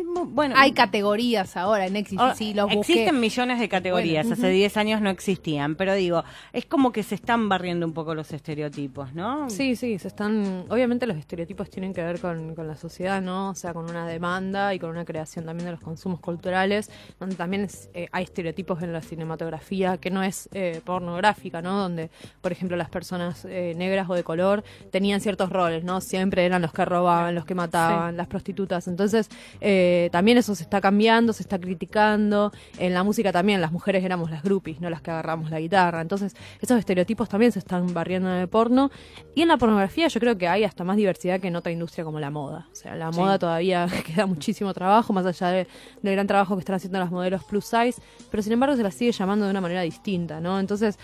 [0.05, 0.55] Mm, bueno...
[0.57, 2.93] Hay categorías ahora en Exit, sí, los busqué.
[2.93, 7.03] Existen millones de categorías, Bueno, hace 10 años no existían, pero digo, es como que
[7.03, 9.49] se están barriendo un poco los estereotipos, ¿no?
[9.51, 10.65] Sí, sí, se están.
[10.69, 13.51] Obviamente los estereotipos tienen que ver con, con la sociedad, ¿no?
[13.51, 17.37] O sea, con una demanda y con una creación también de los consumos culturales, donde
[17.37, 21.79] también es, eh, hay estereotipos en la cinematografía que no es eh, pornográfica, ¿no?
[21.79, 26.01] Donde, por ejemplo, las personas eh, negras o de color tenían ciertos roles, ¿no?
[26.01, 28.89] Siempre eran los que robaban, los que mataban, las prostitutas.
[28.89, 29.29] Entonces,
[29.61, 32.53] eh, también eso se está cambiando, se está criticando.
[32.79, 36.01] En la música también, las mujeres éramos las groupies, no las que agarramos la guitarra.
[36.01, 38.91] Entonces, esos estereotipos también se están barriendo en el porno.
[39.35, 42.05] Y en la pornografía yo creo que hay hasta más diversidad que en otra industria
[42.05, 42.67] como la moda.
[42.73, 45.67] O sea, la moda todavía queda muchísimo trabajo, más allá de-
[46.03, 48.95] del gran trabajo que están haciendo las modelos plus size, pero sin embargo se las
[48.95, 50.61] sigue llamando de una manera distinta, ¿no?
[50.61, 50.99] Entonces,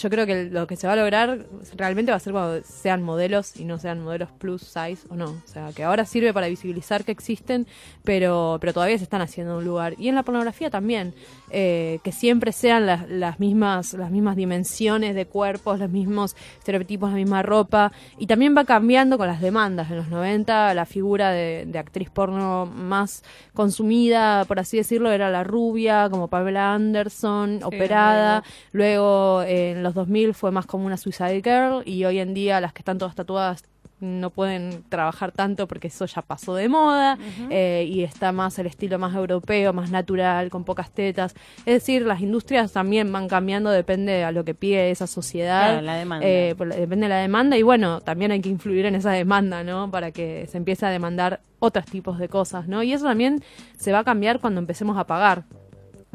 [0.00, 3.02] yo creo que lo que se va a lograr realmente va a ser cuando sean
[3.02, 5.26] modelos y no sean modelos plus size o no.
[5.30, 7.66] O sea, que ahora sirve para visibilizar que existen,
[8.04, 9.94] pero, pero todavía se están haciendo un lugar.
[9.98, 11.14] Y en la pornografía también,
[11.50, 17.10] eh, que siempre sean las, las mismas las mismas dimensiones de cuerpos, los mismos estereotipos,
[17.10, 17.92] la misma ropa.
[18.18, 19.90] Y también va cambiando con las demandas.
[19.90, 23.22] En los 90 la figura de, de actriz porno más
[23.54, 28.42] consumida, por así decirlo, era la rubia, como Pamela Anderson, operada.
[28.72, 32.60] Luego eh, en los 2000 fue más como una Suicide Girl y hoy en día
[32.60, 33.64] las que están todas tatuadas
[34.00, 37.18] no pueden trabajar tanto porque eso ya pasó de moda
[37.50, 41.34] eh, y está más el estilo más europeo, más natural, con pocas tetas.
[41.60, 45.68] Es decir, las industrias también van cambiando, depende a lo que pide esa sociedad.
[45.68, 46.26] Claro, la demanda.
[46.26, 49.90] Eh, depende de la demanda y bueno, también hay que influir en esa demanda, ¿no?
[49.90, 52.82] Para que se empiece a demandar otros tipos de cosas, ¿no?
[52.82, 53.42] Y eso también
[53.78, 55.44] se va a cambiar cuando empecemos a pagar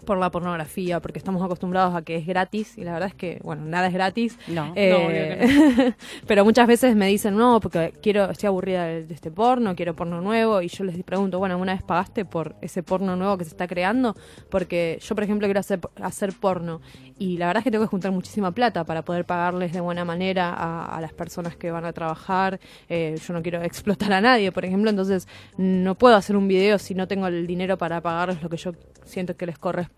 [0.02, 3.40] por la pornografía, porque estamos acostumbrados a que es gratis y la verdad es que,
[3.44, 4.38] bueno, nada es gratis.
[4.48, 5.94] No, Eh, no,
[6.28, 9.96] pero muchas veces me dicen, no, porque quiero, estoy aburrida de, de este porno, quiero
[9.96, 13.44] porno nuevo, y yo les pregunto, bueno, ¿alguna vez pagaste por ese porno nuevo que
[13.46, 14.16] se está creando?
[14.50, 16.82] Porque yo, por ejemplo, quiero hacer, hacer porno,
[17.18, 20.04] y la verdad es que tengo que juntar muchísima plata para poder pagarles de buena
[20.04, 22.60] manera a, a las personas que van a trabajar.
[22.90, 25.28] Eh, yo no quiero explotar a nadie, por ejemplo, entonces
[25.58, 28.72] no puedo hacer un video si no tengo el dinero para pagarles lo que yo
[29.04, 29.91] siento que les corresponde,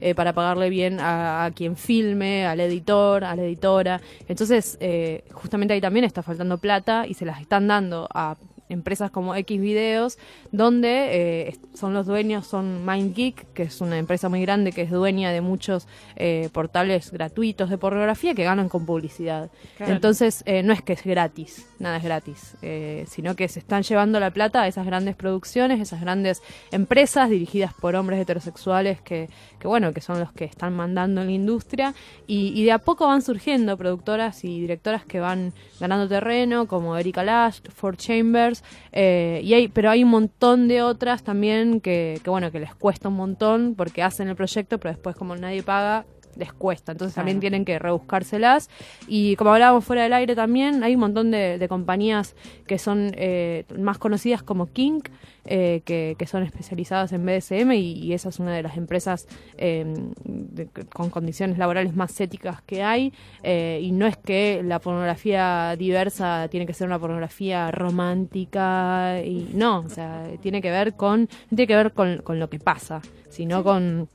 [0.00, 4.00] eh, para pagarle bien a, a quien filme, al editor, a la editora.
[4.28, 8.36] Entonces, eh, justamente ahí también está faltando plata y se las están dando a
[8.68, 10.18] empresas como X Videos,
[10.52, 14.90] donde eh, son los dueños, son MindGeek, que es una empresa muy grande que es
[14.90, 15.86] dueña de muchos
[16.16, 19.50] eh, portales gratuitos de pornografía que ganan con publicidad.
[19.76, 19.92] Claro.
[19.92, 23.82] Entonces, eh, no es que es gratis, nada es gratis, eh, sino que se están
[23.82, 26.42] llevando la plata a esas grandes producciones, esas grandes
[26.72, 31.28] empresas dirigidas por hombres heterosexuales que, que bueno, que son los que están mandando en
[31.28, 31.94] la industria
[32.26, 36.96] y, y de a poco van surgiendo productoras y directoras que van ganando terreno, como
[36.96, 38.55] Erika Lash, Ford Chambers,
[38.92, 42.74] eh, y hay, pero hay un montón de otras también que, que bueno, que les
[42.74, 46.06] cuesta un montón porque hacen el proyecto, pero después como nadie paga,
[46.36, 46.92] les cuesta.
[46.92, 48.68] Entonces también tienen que rebuscárselas.
[49.08, 52.34] Y como hablábamos fuera del aire también, hay un montón de, de compañías
[52.66, 55.00] que son eh, más conocidas como King,
[55.44, 59.28] eh, que, que son especializadas en BDSM y, y esa es una de las empresas
[59.58, 59.84] eh,
[60.24, 63.12] de- con condiciones laborales más éticas que hay.
[63.42, 69.50] Eh, y no es que la pornografía diversa tiene que ser una pornografía romántica y
[69.54, 73.00] no, o sea, tiene que ver con, tiene que ver con, con lo que pasa,
[73.28, 74.08] sino con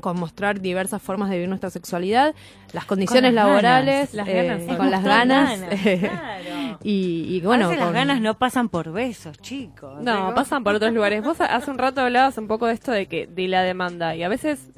[0.00, 2.34] con mostrar diversas formas de vivir nuestra sexualidad,
[2.72, 6.78] las condiciones las ganas, laborales, las eh, ganas, con las ganas, ganas, claro.
[6.82, 10.02] y, y Bueno, bueno, las con- ganas no pasan por besos, chicos.
[10.02, 11.22] No, pasan por otros lugares.
[11.24, 14.22] Vos hace un rato hablabas un poco de esto de que de la demanda y
[14.22, 14.70] a veces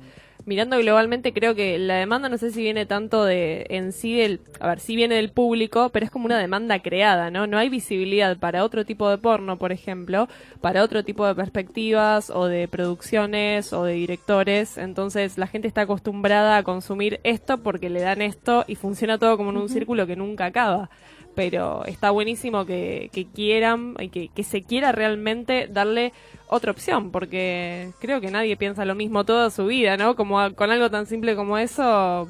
[0.46, 4.40] mirando globalmente creo que la demanda no sé si viene tanto de en sí del,
[4.60, 7.46] a ver, sí viene del público, pero es como una demanda creada, ¿no?
[7.46, 10.28] No hay visibilidad para otro tipo de porno, por ejemplo,
[10.60, 15.82] para otro tipo de perspectivas o de producciones o de directores, entonces la gente está
[15.82, 20.06] acostumbrada a consumir esto porque le dan esto y funciona todo como en un círculo
[20.06, 20.90] que nunca acaba.
[21.34, 26.12] Pero está buenísimo que, que quieran y que, que se quiera realmente darle
[26.50, 30.16] otra opción, porque creo que nadie piensa lo mismo toda su vida, ¿no?
[30.16, 32.28] Como con algo tan simple como eso,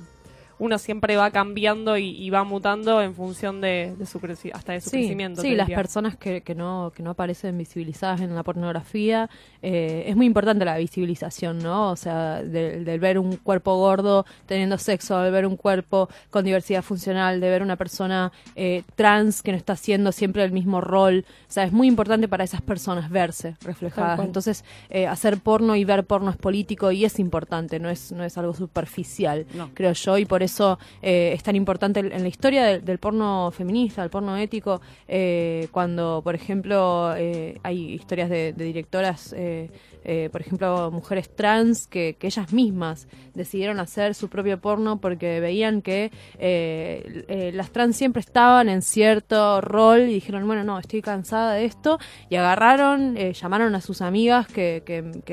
[0.60, 4.20] uno siempre va cambiando y, y va mutando en función de, de su
[4.52, 5.42] hasta de su Sí, crecimiento.
[5.42, 5.76] sí las diría.
[5.76, 9.28] personas que, que no que no aparecen visibilizadas en la pornografía
[9.62, 14.76] eh, es muy importante la visibilización no o sea del ver un cuerpo gordo teniendo
[14.78, 19.52] sexo de ver un cuerpo con diversidad funcional de ver una persona eh, trans que
[19.52, 23.10] no está haciendo siempre el mismo rol o sea es muy importante para esas personas
[23.10, 27.88] verse reflejadas entonces eh, hacer porno y ver porno es político y es importante no
[27.88, 29.70] es no es algo superficial No.
[29.74, 30.49] creo yo, y por eso
[31.02, 36.20] eh, es tan importante en la historia del, porno feminista, del porno ético, eh, cuando,
[36.22, 39.34] por ejemplo, eh, hay historias de, directoras,
[40.32, 46.10] por ejemplo, mujeres trans, que, ellas mismas decidieron hacer su propio porno porque veían que
[47.54, 51.98] las trans siempre estaban en cierto rol y dijeron, bueno, no, estoy cansada de esto,
[52.28, 54.82] y agarraron, llamaron a sus amigas que,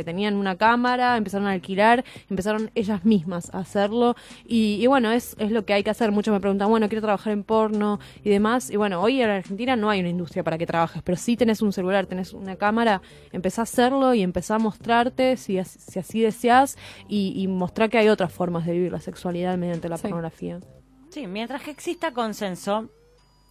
[0.05, 4.15] tenían una cámara, empezaron a alquilar, empezaron ellas mismas a hacerlo,
[4.45, 6.12] y bueno, es, es lo que hay que hacer.
[6.12, 9.76] Muchos me preguntan, bueno, quiero trabajar en porno y demás, y bueno, hoy en Argentina
[9.76, 13.01] no hay una industria para que trabajes, pero sí tenés un celular, tenés una cámara,
[13.32, 16.78] empezá a hacerlo y empezá a mostrarte si, si así deseas,
[17.08, 20.03] y, y mostrar que hay otras formas de vivir la sexualidad mediante la Sí.
[20.03, 20.60] pornografía.
[21.10, 22.89] Sí, mientras que exista consenso,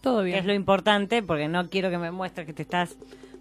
[0.03, 0.39] Todo que bien.
[0.39, 2.97] es lo importante, porque no quiero que me muestres que te estás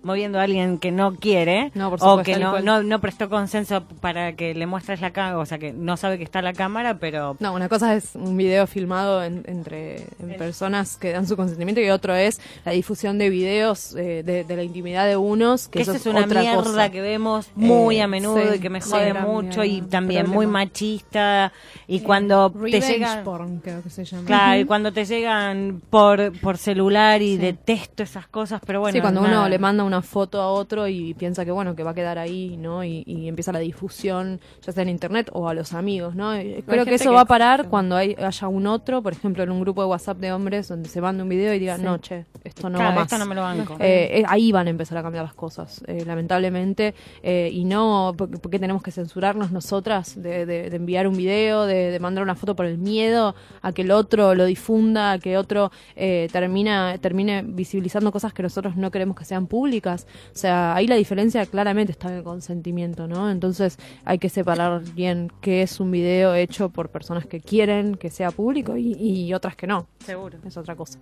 [0.06, 3.84] moviendo a alguien que no quiere No, por o que no, no, no prestó consenso
[4.02, 7.00] para que le muestres la cámara, o sea, que no sabe que está la cámara,
[7.00, 11.36] pero No, una cosa es un video filmado en- entre en personas que dan su
[11.36, 15.68] consentimiento y otro es la difusión de videos eh, de, de la intimidad de unos,
[15.68, 16.90] que que eso es una otra mierda cosa.
[16.92, 20.46] que vemos muy Eh, a menudo sí, y que me jode mucho y también muy
[20.46, 21.52] machista
[21.88, 24.26] y cuando te llegan porn, creo que se llama.
[24.26, 27.38] Claro, y cuando te llegan por, por celular y Sí.
[27.38, 28.94] detesto esas cosas, pero bueno.
[28.94, 29.40] sí, cuando nada.
[29.42, 32.18] uno le manda una foto a otro y piensa que bueno que va a quedar
[32.18, 32.84] ahí, ¿no?
[32.84, 36.40] Y, y empieza la difusión, ya sea en internet o a los amigos, ¿no?
[36.40, 39.44] Y creo que eso que- va a parar cuando hay, haya un otro, por ejemplo,
[39.44, 41.84] en un grupo de WhatsApp de hombres donde se manda un video y diga, Sí.
[41.84, 43.04] no, che, esto no Claro, va más.
[43.12, 43.76] esto no me lo banco.
[43.80, 46.94] Eh, eh, ahí van a empezar a cambiar las cosas, eh, lamentablemente,
[47.24, 51.66] eh, y no porque, porque tenemos que censurarnos nosotras de, de- de enviar un video,
[51.66, 55.20] de, de mandar una foto por el miedo a que el otro lo difunda, a
[55.20, 59.75] que otro eh, termina, termine visibilizando cosas que nosotros no queremos que sean públicas.
[59.84, 63.30] O sea, ahí la diferencia claramente está en el consentimiento, ¿no?
[63.30, 68.10] Entonces hay que separar bien qué es un video hecho por personas que quieren que
[68.10, 69.88] sea público y, y otras que no.
[70.00, 70.38] Seguro.
[70.46, 71.00] Es otra cosa.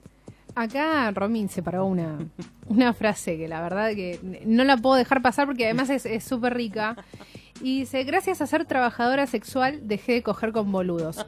[0.56, 2.20] Acá Romin separó una,
[2.68, 6.24] una frase que la verdad que no la puedo dejar pasar porque además es es
[6.24, 6.96] súper rica.
[7.62, 11.26] Y dice, gracias a ser trabajadora sexual dejé de coger con boludos.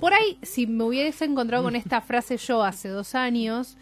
[0.00, 3.76] Por ahí, si me hubiese encontrado con esta frase yo hace dos años,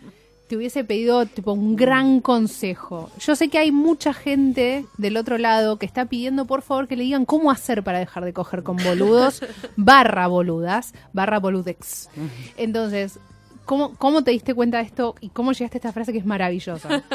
[0.52, 3.10] te hubiese pedido tipo un gran consejo.
[3.18, 6.94] Yo sé que hay mucha gente del otro lado que está pidiendo por favor que
[6.94, 9.40] le digan cómo hacer para dejar de coger con boludos,
[9.76, 12.10] barra boludas, barra boludex.
[12.58, 13.18] Entonces,
[13.64, 16.26] ¿cómo, ¿cómo te diste cuenta de esto y cómo llegaste a esta frase que es
[16.26, 17.02] maravillosa?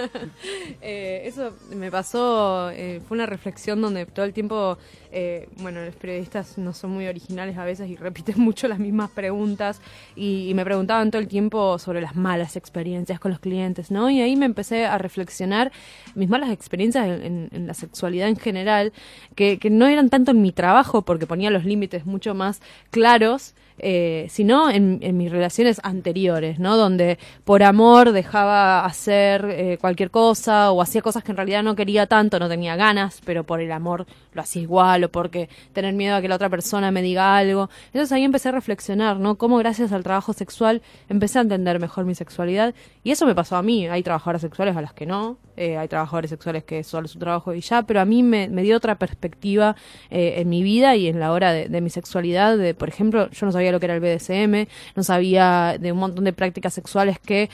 [0.81, 4.77] Eh, eso me pasó, eh, fue una reflexión donde todo el tiempo,
[5.11, 9.09] eh, bueno, los periodistas no son muy originales a veces y repiten mucho las mismas
[9.09, 9.81] preguntas
[10.15, 14.09] y, me preguntaban todo el tiempo sobre las malas experiencias con los clientes, ¿no?
[14.09, 15.71] Y ahí me empecé a reflexionar
[16.15, 18.93] mis malas experiencias en, en- en la sexualidad en general,
[19.35, 23.53] que, que no eran tanto en mi trabajo porque ponía los límites mucho más claros,
[23.79, 26.77] eh, sino en, mis relaciones anteriores, ¿no?
[26.77, 31.75] Donde por amor dejaba hacer eh, cualquier cosa o hacía cosas que en realidad no
[31.75, 34.05] quería tanto, no tenía ganas, pero por el amor
[34.37, 37.69] lo hacía igual o porque tener miedo a que la otra persona me diga algo.
[37.87, 39.37] Entonces ahí empecé a reflexionar, ¿no?
[39.37, 42.73] Cómo gracias al trabajo sexual empecé a entender mejor mi sexualidad
[43.03, 43.87] y eso me pasó a mí.
[43.87, 47.53] Hay trabajadoras sexuales a las que no, eh, hay trabajadores sexuales que solo su trabajo
[47.53, 49.75] y ya, pero a mí me, me dio otra perspectiva
[50.09, 52.57] eh, en mi vida y en la hora de, de mi sexualidad.
[52.57, 55.97] De, por ejemplo, yo no sabía lo que era el BDSM, no sabía de un
[55.97, 57.49] montón de prácticas sexuales que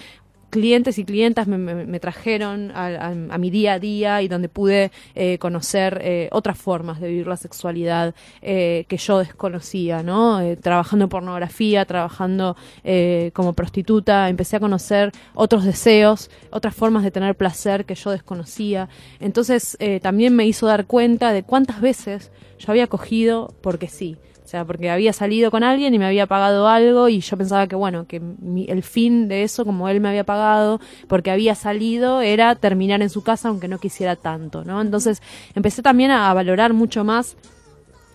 [0.54, 6.00] clientes y clientas me, trajeron a, mi día a día y donde pude eh, conocer
[6.04, 10.42] eh, otras formas de vivir la sexualidad eh, que yo desconocía, ¿no?
[10.42, 17.10] Eh, trabajando pornografía, trabajando eh, como prostituta, empecé a conocer otros deseos, otras formas de
[17.10, 18.90] tener placer que yo desconocía.
[19.20, 24.18] Entonces también me hizo dar cuenta de cuántas veces yo había cogido porque sí.
[24.54, 27.76] Sea, porque había salido con alguien y me había pagado algo y yo pensaba que,
[27.76, 32.22] bueno, que mi- el fin de eso, como él me había pagado, porque había salido,
[32.22, 34.80] era terminar en su casa aunque no quisiera tanto, ¿no?
[34.80, 35.24] Entonces
[35.56, 37.36] empecé también a, a valorar mucho más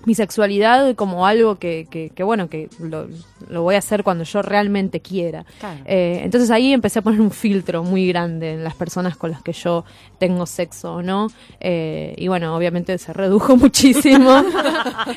[0.05, 3.09] mi sexualidad como algo que, que, que, bueno, que lo,
[3.51, 5.44] lo voy a hacer cuando yo realmente quiera.
[5.59, 5.80] Claro.
[5.84, 9.42] Eh, entonces ahí empecé a poner un filtro muy grande en las personas con las
[9.42, 9.84] que yo
[10.18, 11.28] tengo sexo o no.
[11.61, 14.42] Eh, y bueno, obviamente se redujo muchísimo.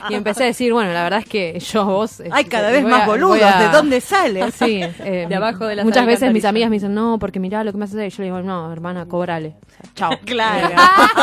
[0.09, 2.19] y empecé a decir, bueno, la verdad es que yo a vos...
[2.19, 3.41] eh, Hay cada vez voy más a- boludos.
[3.43, 4.53] a- ¿De dónde sales?
[4.55, 7.63] Sí, eh, De abajo de las muchas veces mis amigas me dicen, no, porque mirá
[7.63, 8.13] lo que me haces.
[8.13, 9.55] Y yo le digo, no, hermana, cobrale.
[9.67, 10.11] O sea, chao.
[10.25, 10.69] Claro.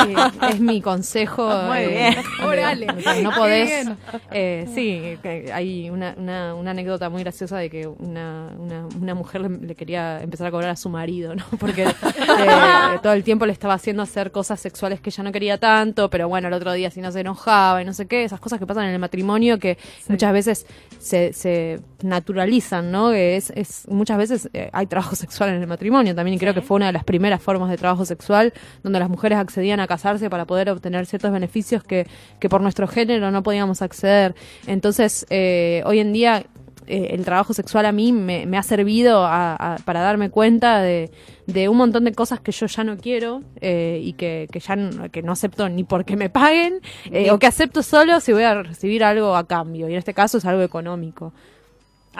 [0.08, 0.14] Eh,
[0.50, 1.48] es mi consejo.
[1.66, 2.16] Muy bien.
[2.42, 2.86] Cobrale.
[2.86, 3.88] de que no Qué podés.
[4.30, 5.18] eh, sí,
[5.52, 10.22] hay una, una, una anécdota muy graciosa de que una, una, mujer le, le quería
[10.22, 11.44] empezar a cobrar a su marido, ¿no?
[11.58, 15.58] Porque eh, todo el tiempo le estaba haciendo hacer cosas sexuales que ella no quería
[15.58, 18.40] tanto, pero bueno, el otro día si no se enojaba y no sé qué, esas
[18.40, 19.78] cosas que pasan en el matrimonio que
[20.08, 20.66] muchas veces
[20.98, 23.10] se, se naturalizan, ¿no?
[23.10, 26.54] Que es, es muchas veces eh, hay trabajo sexual en el matrimonio también y creo
[26.54, 29.86] que fue una de las primeras formas de trabajo sexual donde las mujeres accedían a
[29.86, 32.06] casarse para poder obtener ciertos beneficios que,
[32.40, 34.34] que por nuestro género no podíamos acceder.
[34.66, 36.44] Entonces, eh, hoy en día
[36.86, 40.80] eh, el trabajo sexual a mí me, me ha servido a- a- para darme cuenta
[40.80, 41.10] de,
[41.46, 44.74] de un montón de cosas que yo ya no quiero eh, y que, que ya
[44.76, 46.80] no, que no acepto ni porque me paguen
[47.10, 50.14] eh, o que acepto solo si voy a recibir algo a cambio y en este
[50.14, 51.34] caso es algo económico.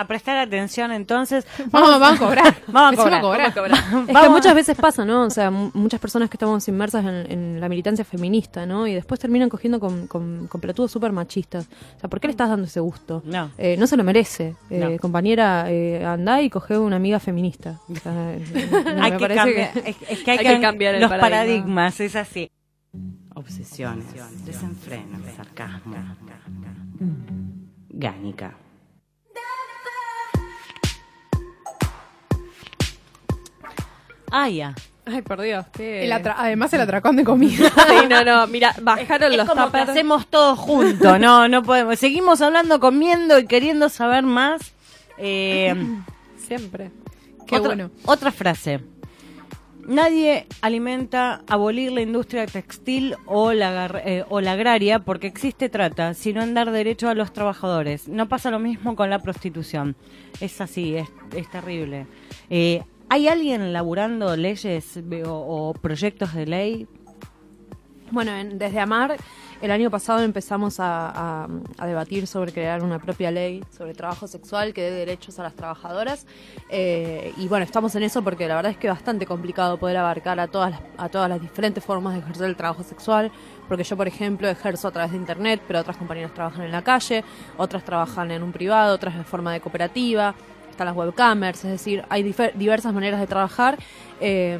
[0.00, 1.44] A prestar atención entonces.
[1.72, 2.54] Vamos, vamos a cobrar.
[2.68, 3.52] Vamos a cobrar.
[3.52, 3.82] cobrar.
[4.08, 5.24] Es que muchas veces pasa, ¿no?
[5.24, 8.86] O sea, mu- muchas personas que estamos inmersas en, en la militancia feminista, ¿no?
[8.86, 11.66] Y después terminan cogiendo con, con, con pelotudos súper machistas.
[11.96, 13.22] O sea, ¿por qué le estás dando ese gusto?
[13.24, 13.50] No.
[13.58, 14.54] Eh, no se lo merece.
[14.70, 14.96] Eh, No.
[14.98, 17.80] Compañera, eh, andá y coge una amiga feminista.
[17.90, 20.44] O sea, eh, no, hay me que parece cambiar, que- es, es que hay, Hay
[20.46, 21.28] que que cambiar el los paradigma.
[21.36, 22.50] paradigmas, es así.
[23.34, 24.06] Obsesiones,
[24.44, 25.96] desenfreno, sarcasmo.
[27.90, 28.54] Gánica.
[34.30, 34.74] Ah, ya.
[35.06, 36.04] Ay, por Dios, qué...
[36.04, 37.70] El además el atracón de comida.
[37.88, 41.98] Sí, no, no, mira, bajaron Es los como que hacemos todos juntos, no, no podemos.
[41.98, 44.74] Seguimos hablando, comiendo y queriendo saber más.
[45.16, 45.74] Eh,
[46.36, 46.90] Siempre.
[47.46, 47.90] Qué otra, bueno.
[48.04, 48.80] Otra frase.
[49.86, 56.12] Nadie alimenta abolir la industria textil o la, eh, o la agraria porque existe trata,
[56.12, 58.06] sino en dar derecho a los trabajadores.
[58.06, 59.96] No pasa lo mismo con la prostitución.
[60.40, 62.06] Es así, es, es terrible.
[62.50, 66.86] Eh, ¿Hay alguien laburando leyes o, proyectos de ley?
[68.10, 69.16] Bueno, en- desde Amar,
[69.62, 71.48] el año pasado empezamos a,
[71.82, 76.26] debatir sobre crear una propia ley sobre trabajo sexual que dé derechos a las trabajadoras.
[76.68, 79.96] Eh, y bueno, estamos en eso porque la verdad es que es bastante complicado poder
[79.96, 83.32] abarcar a todas, las, a todas las diferentes formas de ejercer el trabajo sexual.
[83.68, 86.82] Porque yo, por ejemplo, ejerzo a través de internet, pero otras compañeras trabajan en la
[86.82, 87.24] calle,
[87.56, 90.34] otras trabajan en un privado, otras de forma de cooperativa,
[90.84, 93.78] las webcamers, es decir, hay diversas maneras de trabajar.
[94.20, 94.58] eh,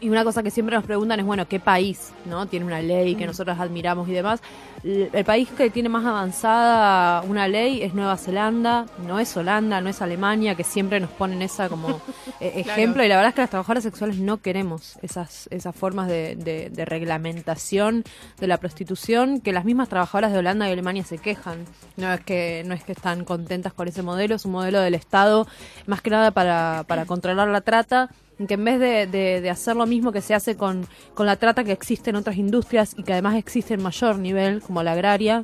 [0.00, 3.14] Y una cosa que siempre nos preguntan es, bueno, ¿qué país no tiene una ley
[3.16, 4.40] que nosotros admiramos y demás?
[4.84, 9.88] El país que tiene más avanzada una ley es Nueva Zelanda, no es Holanda, no
[9.88, 12.00] es Alemania, que siempre nos ponen esa como
[12.40, 13.02] eh, ejemplo.
[13.04, 16.70] Y la verdad es que las trabajadoras sexuales no queremos esas, esas formas de, de-
[16.70, 18.04] de reglamentación
[18.38, 21.64] de la prostitución que las mismas trabajadoras de Holanda y Alemania se quejan.
[21.96, 24.94] No es que, no es que están contentas con ese modelo, es un modelo del
[24.94, 25.46] Estado
[25.86, 28.10] más que nada para, para controlar la trata
[28.46, 31.36] que en vez de, de- de hacer lo mismo que se hace con, con la
[31.36, 34.92] trata que existe en otras industrias y que además existe en mayor nivel, como la
[34.92, 35.42] agraria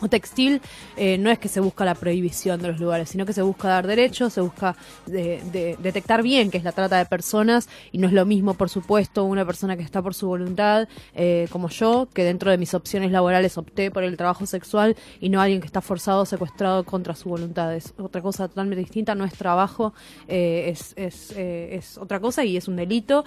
[0.00, 0.60] o textil,
[0.96, 3.68] eh, no es que se busca la prohibición de los lugares, sino que se busca
[3.68, 4.76] dar derechos, se busca
[5.06, 8.68] de- detectar bien qué es la trata de personas y no es lo mismo, por
[8.68, 12.74] supuesto, una persona que está por su voluntad, eh, como yo, que dentro de mis
[12.74, 17.14] opciones laborales opté por el trabajo sexual y no alguien que está forzado secuestrado contra
[17.14, 17.74] su voluntad.
[17.74, 19.94] Es otra cosa totalmente distinta, no es trabajo,
[20.26, 23.24] eh, eh, es otra cosa y es un delito.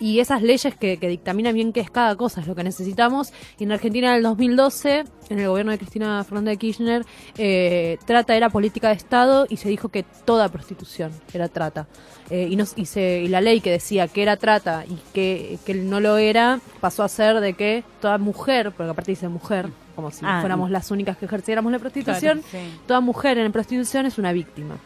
[0.00, 3.32] Y esas leyes que, que dictaminan bien qué es cada cosa es lo que necesitamos.
[3.58, 7.04] Y en Argentina en el 2012, en el gobierno de Cristina Fernández de Kirchner,
[7.36, 11.86] eh, trata era política de Estado y se dijo que toda prostitución era trata.
[12.30, 15.58] Eh, y, nos, y, se- y la ley que decía que era trata y que,
[15.66, 19.68] que no lo era, pasó a ser de que toda mujer, porque aparte dice mujer,
[19.96, 22.78] como si Ah, fuéramos las únicas que ejerciéramos la prostitución, Claro, sí.
[22.86, 24.76] toda mujer en prostitución es una víctima.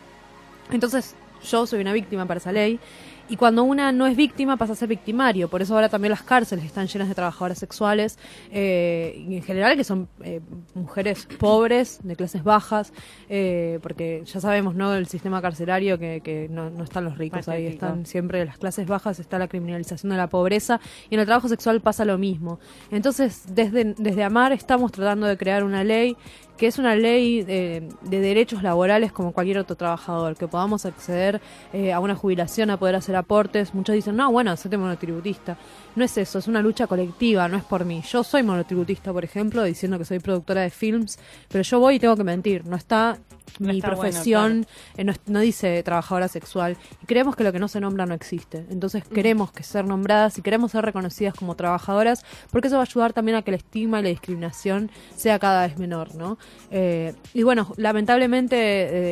[0.73, 1.15] Entonces,
[1.49, 2.81] yo soy una víctima para esa ley.
[3.29, 5.49] Y cuando una no es víctima pasa a ser victimario.
[5.49, 8.18] Por eso ahora también las cárceles están llenas de trabajadoras sexuales.
[8.51, 10.41] eh, y en general que son eh,
[10.75, 12.93] mujeres pobres, de clases bajas.
[13.29, 14.95] eh, porque ya sabemos, ¿no?
[14.95, 17.66] El sistema carcelario que, que no, no están los ricos ahí.
[17.66, 20.81] Están siempre las clases bajas, está la criminalización de la pobreza.
[21.11, 22.59] Y en el trabajo sexual pasa lo mismo.
[22.91, 26.16] Entonces, desde, desde Amar estamos tratando de crear una ley
[26.57, 31.40] que es una ley de, de derechos laborales como cualquier otro trabajador, que podamos acceder
[31.72, 33.74] eh, a una jubilación, a poder hacer aportes.
[33.74, 35.57] Muchos dicen, no, bueno, hacete monotributista.
[35.96, 38.02] No es eso, es una lucha colectiva, no es por mí.
[38.09, 41.98] Yo soy monotributista, por ejemplo, diciendo que soy productora de films, pero yo voy y
[41.98, 42.66] tengo que mentir.
[42.66, 43.18] No está
[43.59, 46.76] No mi está bueno, profesión, eh, no, dice trabajadora sexual.
[47.02, 48.64] Y creemos que lo que no se nombra no existe.
[48.70, 52.86] Entonces queremos que ser nombradas y queremos ser reconocidas como trabajadoras, porque eso va a
[52.86, 56.38] ayudar también a que el estigma y la discriminación sea cada vez menor, ¿no?
[56.70, 58.57] Eh, y bueno, lamentablemente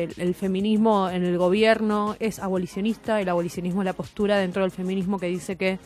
[0.03, 4.71] eh, el feminismo en el gobierno es abolicionista, el abolicionismo es la postura dentro del
[4.71, 5.79] feminismo que dice que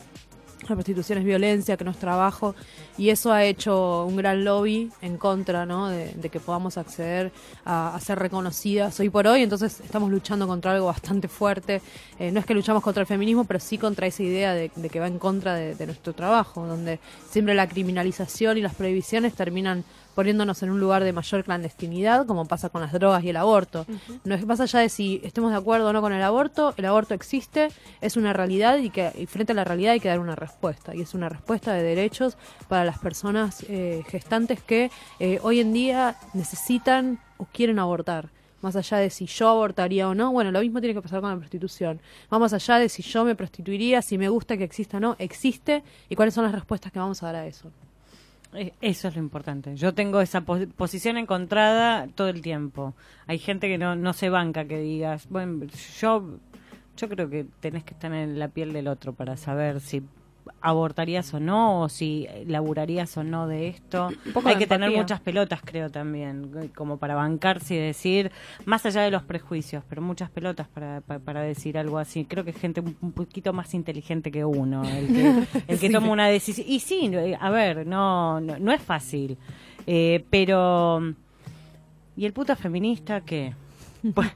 [0.68, 2.54] la prostitución es violencia, que no es trabajo,
[2.96, 5.88] y eso ha hecho un gran lobby en contra ¿no?
[5.88, 7.32] de, que podamos acceder
[7.64, 11.80] a, ser reconocidas hoy por hoy, entonces estamos luchando contra algo bastante fuerte.
[12.18, 15.00] Eh, no es que luchamos contra el feminismo, pero sí contra esa idea de, que
[15.00, 16.98] va en contra de nuestro trabajo, donde
[17.30, 19.84] siempre la criminalización y las prohibiciones terminan
[20.18, 23.86] poniéndonos en un lugar de mayor clandestinidad, como pasa con las drogas y el aborto.
[24.24, 26.86] No es más allá de si estemos de acuerdo o no con el aborto, el
[26.86, 27.68] aborto existe,
[28.00, 30.92] es una realidad y que y frente a la realidad hay que dar una respuesta.
[30.92, 34.90] Y es una respuesta de derechos para las personas eh, gestantes que
[35.20, 38.30] eh, hoy en día necesitan o quieren abortar.
[38.60, 41.30] Más allá de si yo abortaría o no, bueno, lo mismo tiene que pasar con
[41.30, 42.00] la prostitución.
[42.28, 45.84] Vamos allá de si yo me prostituiría, si me gusta que exista o no, existe
[46.08, 47.70] y cuáles son las respuestas que vamos a dar a eso.
[48.54, 49.74] Eh, Eso es lo importante.
[49.76, 52.94] Yo tengo esa pos- posición encontrada todo el tiempo.
[53.26, 55.66] Hay gente que no, no se banca que digas, bueno,
[56.00, 56.38] yo,
[56.96, 60.02] yo creo que tenés que estar en la piel del otro para saber si
[60.60, 64.10] abortarías o no, o si laburarías o no de esto.
[64.32, 68.30] poco Hay de que tener muchas pelotas, creo también, como para bancarse y decir,
[68.64, 72.24] más allá de los prejuicios, pero muchas pelotas para, para, para decir algo así.
[72.24, 76.10] Creo que es gente un, poquito más inteligente que uno, el que, el que toma
[76.10, 76.66] una decisión.
[76.68, 79.36] Y sí, eh, a ver, no, no, no es fácil,
[79.86, 81.14] Eh, pero...
[82.16, 83.54] ¿Y el puta feminista qué?
[84.14, 84.28] Pues,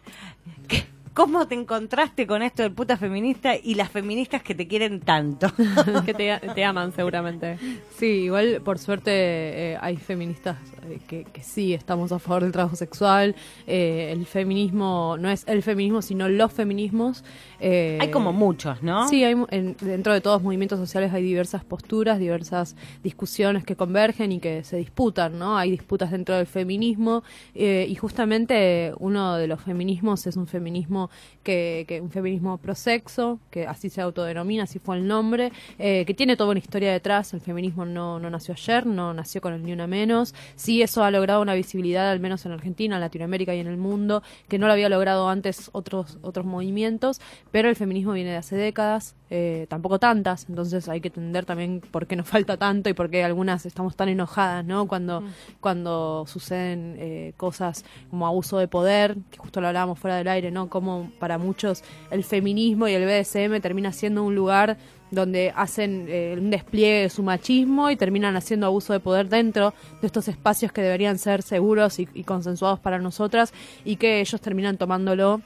[0.68, 0.84] ¿qué?
[1.14, 5.52] ¿Cómo te encontraste con esto del puta feminista y las feministas que te quieren tanto?
[6.06, 7.58] que te, te aman seguramente.
[7.98, 10.56] Sí, igual por suerte eh, hay feministas
[10.88, 13.36] eh, que, que sí estamos a favor del trabajo sexual.
[13.66, 17.24] Eh, el feminismo no es el feminismo, sino los feminismos.
[17.64, 19.06] Eh, Hay como muchos, ¿no?
[19.08, 23.76] Sí, hay, en- dentro de todos los movimientos sociales hay diversas posturas, diversas discusiones que
[23.76, 25.56] convergen y que se disputan, ¿no?
[25.56, 27.22] Hay disputas dentro del feminismo
[27.54, 31.08] eh, y justamente uno de los feminismos es un feminismo
[31.44, 36.14] que, que un feminismo prosexo, que así se autodenomina, así fue el nombre, eh, que
[36.14, 37.32] tiene toda una historia detrás.
[37.32, 40.34] El feminismo no, no nació ayer, no nació con el ni una menos.
[40.56, 43.76] Sí, eso ha logrado una visibilidad, al menos en Argentina, en Latinoamérica y en el
[43.76, 47.20] mundo, que no lo había logrado antes otros otros movimientos,
[47.52, 51.82] pero el feminismo viene de hace décadas, eh, tampoco tantas, entonces hay que entender también
[51.90, 54.88] por qué nos falta tanto y por qué algunas estamos tan enojadas, ¿no?
[54.88, 55.22] Cuando,
[55.60, 60.50] cuando suceden eh, cosas como abuso de poder, que justo lo hablábamos fuera del aire,
[60.50, 60.70] ¿no?
[60.70, 64.78] Como para muchos el feminismo y el BDSM termina siendo un lugar
[65.10, 69.74] donde hacen eh, un despliegue de su machismo y terminan haciendo abuso de poder dentro
[70.00, 73.52] de estos espacios que deberían ser seguros y, y consensuados para nosotras
[73.84, 75.42] y que ellos terminan tomándolo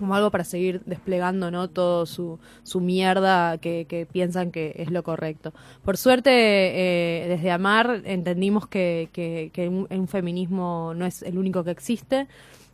[0.00, 4.90] como algo para seguir desplegando no todo su, su mierda que, que piensan que es
[4.90, 5.52] lo correcto.
[5.84, 11.38] Por suerte, eh, desde Amar entendimos que, que, que un, un feminismo no es el
[11.38, 12.26] único que existe,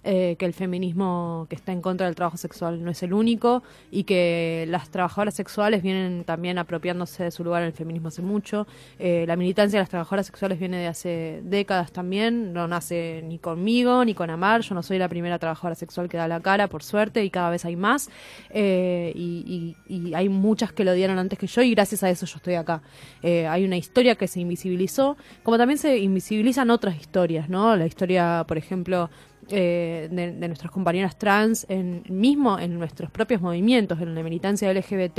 [0.09, 3.63] eh, que el feminismo que está en contra del trabajo sexual no es el único
[3.91, 8.23] y que las trabajadoras sexuales vienen también apropiándose de su lugar en el feminismo hace
[8.23, 8.67] mucho.
[8.99, 13.39] Eh, la militancia de las trabajadoras sexuales viene de hace décadas también, no nace ni
[13.39, 16.69] conmigo ni con Amar, yo no soy la primera trabajadora sexual que da la cara,
[16.69, 18.09] por suerte, y cada vez hay más.
[18.51, 22.11] Eh, y, y- y hay muchas que lo dieron antes que yo y gracias a
[22.11, 22.81] eso yo estoy acá.
[23.23, 27.75] Eh, hay una historia que se invisibilizó, como también se invisibilizan otras historias, ¿no?
[27.77, 29.11] La historia, por ejemplo,
[29.49, 34.73] eh, de, de nuestras compañeras trans, en, mismo en nuestros propios movimientos, en la militancia
[34.73, 35.19] LGBT,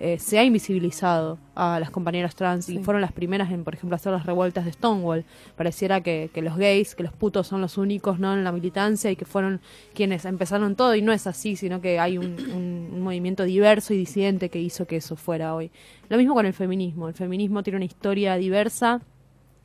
[0.00, 3.96] eh, se ha invisibilizado a las compañeras trans y fueron las primeras en, por ejemplo,
[3.96, 5.24] hacer las revueltas de Stonewall.
[5.56, 9.10] Pareciera que, que los gays, que los putos son los únicos no en la militancia
[9.10, 9.60] y que fueron
[9.94, 13.92] quienes empezaron todo y no es así, sino que hay un, un- un movimiento diverso
[13.94, 15.70] y disidente que hizo que eso fuera hoy.
[16.08, 17.08] Lo mismo con el feminismo.
[17.08, 19.00] El feminismo tiene una historia diversa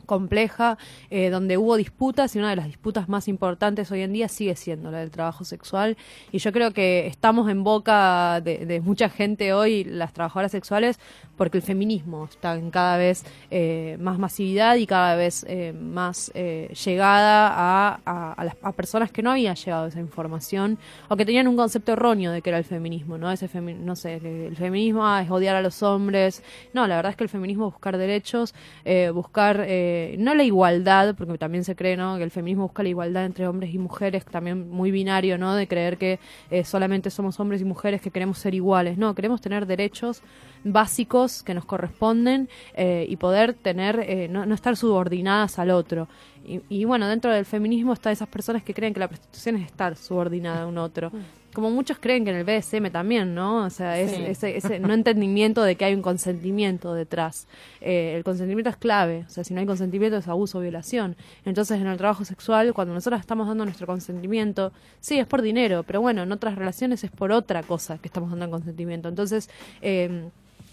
[0.06, 0.78] compleja,
[1.10, 4.56] eh, donde hubo disputas y una de las disputas más importantes hoy en día sigue
[4.56, 5.98] siendo la del trabajo sexual.
[6.32, 11.00] Y yo creo que estamos en boca de, mucha gente hoy, las trabajadoras sexuales,
[11.38, 16.32] porque el feminismo está en cada vez eh, más masividad y cada vez eh, más
[16.36, 18.00] eh, llegada a,
[18.38, 20.78] a- las, a personas que no habían llegado esa información
[21.10, 23.32] o que tenían un concepto erróneo de que era el feminismo, ¿no?
[23.32, 24.16] Ese femi- no sé,
[24.48, 26.44] el feminismo ah, es odiar a los hombres.
[26.74, 28.54] No, la verdad es que el feminismo es buscar derechos,
[28.86, 32.18] eh, buscar eh, no la igualdad, porque también se cree, ¿no?
[32.18, 35.56] Que el feminismo busca la igualdad entre hombres y mujeres, también muy binario, ¿no?
[35.56, 36.20] De creer que
[36.52, 38.98] eh, solamente somos hombres y mujeres que queremos ser iguales.
[38.98, 40.22] No, queremos tener derechos
[40.64, 46.08] básicos que nos corresponden eh, y poder tener, eh, no, no estar subordinadas al otro.
[46.46, 49.66] Y, y bueno, dentro del feminismo están esas personas que creen que la prostitución es
[49.66, 51.12] estar subordinada a un otro.
[51.54, 53.66] Como muchos creen que en el BDSM también, ¿no?
[53.66, 54.24] O sea, es, Sí.
[54.26, 57.48] ese, ese no entendimiento de que hay un consentimiento detrás.
[57.80, 59.24] Eh, el consentimiento es clave.
[59.28, 61.16] O sea, si no hay consentimiento es abuso o violación.
[61.46, 65.84] Entonces, en el trabajo sexual, cuando nosotros estamos dando nuestro consentimiento, sí, es por dinero,
[65.84, 69.08] pero bueno, en otras relaciones es por otra cosa que estamos dando el consentimiento.
[69.08, 69.48] Entonces,
[69.84, 70.30] eh,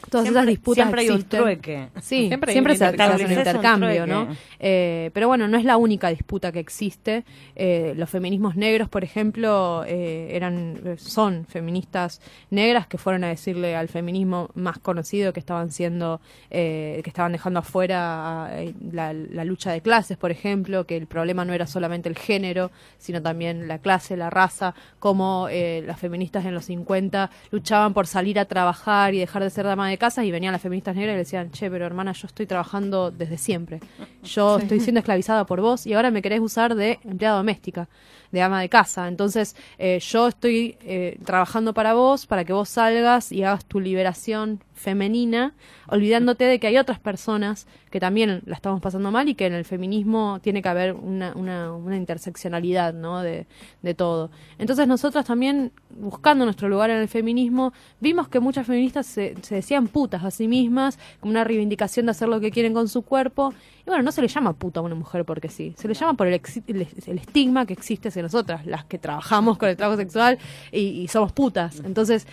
[0.08, 1.40] todas esas disputas siempre hay un existen.
[1.40, 1.88] trueque.
[2.00, 4.28] Sí, Siempre siempre, se, hace un intercambio, ¿no?
[4.58, 7.24] Eh, pero bueno, no es la única disputa que existe.
[7.56, 12.20] Eh, los feminismos negros, por ejemplo, eh, eran eh, son feministas
[12.50, 16.20] negras que fueron a decirle al feminismo más conocido que estaban siendo,
[16.50, 21.06] eh, que estaban dejando afuera eh, la, la lucha de clases, por ejemplo, que el
[21.06, 25.98] problema no era solamente el género, sino también la clase, la raza, como eh, las
[25.98, 29.98] feministas en los 50 luchaban por salir a trabajar y dejar de ser dama de
[29.98, 33.10] casa y venían las feministas negras y le decían, che, pero hermana, yo estoy trabajando
[33.10, 33.80] desde siempre.
[34.22, 37.88] Yo estoy siendo esclavizada por vos y ahora me querés usar de empleada doméstica,
[38.32, 39.08] de ama de casa.
[39.08, 43.80] Entonces, eh, yo estoy eh, trabajando para vos, para que vos salgas y hagas tu
[43.80, 45.54] liberación femenina,
[45.88, 49.52] olvidándote de que hay otras personas que también la estamos pasando mal y que en
[49.52, 53.20] el feminismo tiene que haber una, una, interseccionalidad ¿no?
[53.20, 53.46] de,
[53.82, 54.30] de todo.
[54.58, 59.56] Entonces nosotras también, buscando nuestro lugar en el feminismo, vimos que muchas feministas se, se
[59.56, 63.02] decían putas a sí mismas, como una reivindicación de hacer lo que quieren con su
[63.02, 63.52] cuerpo.
[63.80, 66.14] Y bueno, no se le llama puta a una mujer porque sí, se le llama
[66.14, 70.38] por el, el, estigma que existe hacia nosotras, las que trabajamos con el trabajo sexual
[70.72, 71.80] y, somos putas.
[71.84, 72.26] Entonces,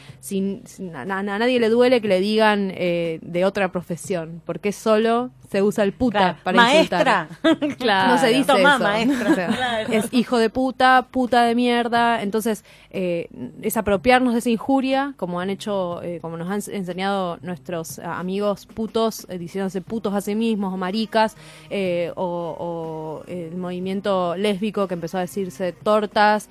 [0.93, 5.83] a, nadie le duele que le digan eh, de otra profesión, porque solo se usa
[5.83, 7.27] el puta Claro, para maestra.
[7.41, 7.77] insultar.
[7.77, 8.07] Claro.
[8.13, 8.83] No se dice Tomá, eso.
[8.83, 9.31] maestra.
[9.31, 9.93] O sea, Claro.
[9.93, 12.21] Es hijo de puta, puta de mierda.
[12.21, 13.29] Entonces, eh,
[13.61, 17.99] es apropiarnos de esa injuria, como han hecho, eh, como nos han ens- enseñado nuestros
[17.99, 21.35] amigos putos, eh, diciéndose putos a sí mismos o maricas,
[21.69, 26.49] eh, o, o el movimiento lésbico que empezó a decirse tortas,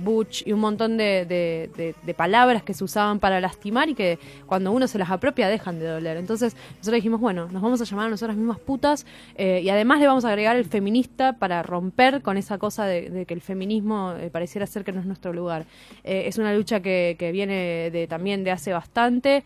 [0.00, 3.94] butch y un montón de, de- de- de palabras que se usaban para lastimar y
[3.94, 6.16] que cuando uno se las apropia dejan de doler.
[6.16, 9.06] Entonces, nosotros dijimos, bueno, nos vamos a llamar a mismas putas
[9.36, 13.24] eh, y además le vamos a agregar el feminista para romper con esa cosa de,
[13.26, 15.66] que el feminismo eh, pareciera ser que no es nuestro lugar.
[16.02, 19.44] Eh, es una lucha que, que viene de, también de hace bastante.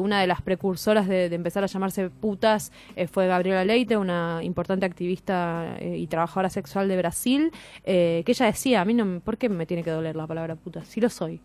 [0.00, 2.72] Una de las precursoras de, empezar a llamarse putas
[3.10, 7.52] fue Gabriela Leite, una importante activista y trabajadora sexual de Brasil,
[7.84, 10.84] que ella decía, a mí no, ¿por qué me tiene que doler la palabra puta?
[10.84, 11.40] Si lo soy.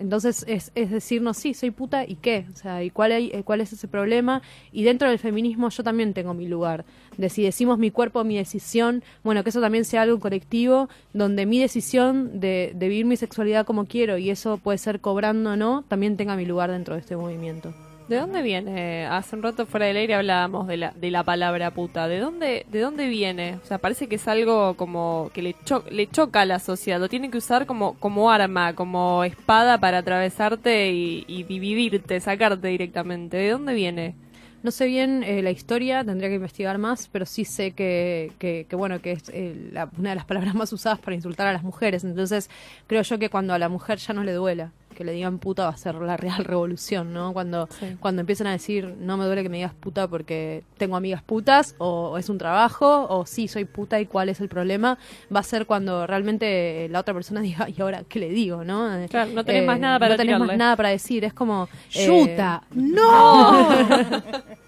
[0.00, 3.42] Entonces es, es decirnos, sí, soy puta y qué, o sea, y cuál, hay, eh,
[3.44, 4.40] cuál es ese problema.
[4.72, 6.86] Y dentro del feminismo yo también tengo mi lugar,
[7.18, 11.44] de si decimos mi cuerpo, mi decisión, bueno, que eso también sea algo colectivo, donde
[11.44, 15.56] mi decisión de, de vivir mi sexualidad como quiero y eso puede ser cobrando o
[15.56, 17.74] no, también tenga mi lugar dentro de este movimiento.
[18.10, 19.06] ¿De dónde viene?
[19.06, 22.08] Hace un rato fuera del aire hablábamos de la, de la palabra puta.
[22.08, 23.60] ¿De dónde, ¿De dónde viene?
[23.62, 26.98] O sea, parece que es algo como que le, cho- le choca a la sociedad.
[26.98, 32.66] Lo tienen que usar como, como arma, como espada para atravesarte y, y dividirte, sacarte
[32.66, 33.36] directamente.
[33.36, 34.16] ¿De dónde viene?
[34.64, 38.66] No sé bien eh, la historia, tendría que investigar más, pero sí sé que, que,
[38.68, 41.52] que, bueno, que es eh, la- una de las palabras más usadas para insultar a
[41.52, 42.02] las mujeres.
[42.02, 42.50] Entonces,
[42.88, 45.64] creo yo que cuando a la mujer ya no le duela que le digan puta
[45.64, 47.32] va a ser la real revolución, ¿no?
[47.32, 47.96] Cuando, Sí.
[47.98, 51.74] cuando empiezan a decir no me duele que me digas puta porque tengo amigas putas,
[51.78, 54.98] o, es un trabajo, o sí soy puta y cuál es el problema,
[55.34, 58.94] va a ser cuando realmente la otra persona diga, ¿y ahora qué le digo, no?
[58.96, 61.68] Eh, Claro, no tenés más nada para No tenés más nada para decir, es como...
[61.94, 62.62] eh, ¡Yuta!
[62.74, 63.68] ¡No!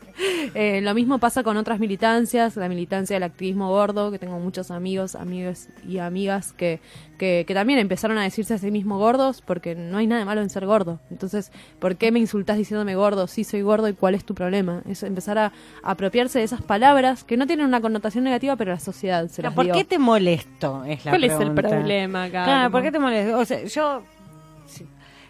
[0.54, 4.70] eh, lo mismo pasa con otras militancias, la militancia del activismo gordo, que tengo muchos
[4.70, 6.80] amigos, amigos y amigas que,
[7.18, 10.24] que, que también empezaron a decirse a sí mismos gordos, porque no hay nada de
[10.24, 11.00] malo en ser gordo.
[11.10, 13.26] Entonces, ¿por qué me insultás diciéndome gordo?
[13.26, 14.82] Sí, soy gordo y cuál es tu problema.
[14.88, 15.52] Es empezar a,
[15.82, 19.54] apropiarse de esas palabras que no tienen una connotación negativa, pero la sociedad se las
[19.54, 19.74] ¿Por dio.
[19.74, 20.84] qué te molesto?
[20.84, 22.44] Es la ¿Cuál es el problema acá?
[22.44, 23.38] Claro, ¿por qué te molesta?
[23.38, 24.02] O sea, yo,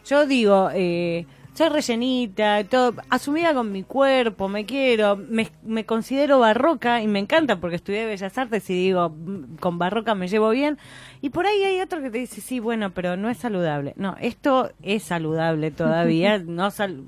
[0.07, 6.39] yo digo, eh, soy rellenita, todo, asumida con mi cuerpo, me quiero, me, me considero
[6.39, 10.51] barroca y me encanta porque estudié Bellas Artes y digo, mm, con barroca me llevo
[10.51, 10.79] bien.
[11.21, 13.93] Y por ahí hay otro que te dice, sí, bueno, pero no es saludable.
[13.97, 17.05] No, esto es saludable todavía, no sal-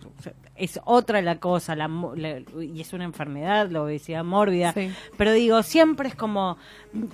[0.57, 4.73] es otra la cosa, la, la- y es una enfermedad, la obesidad mórbida.
[4.73, 4.91] Sí.
[5.17, 6.57] Pero digo, siempre es como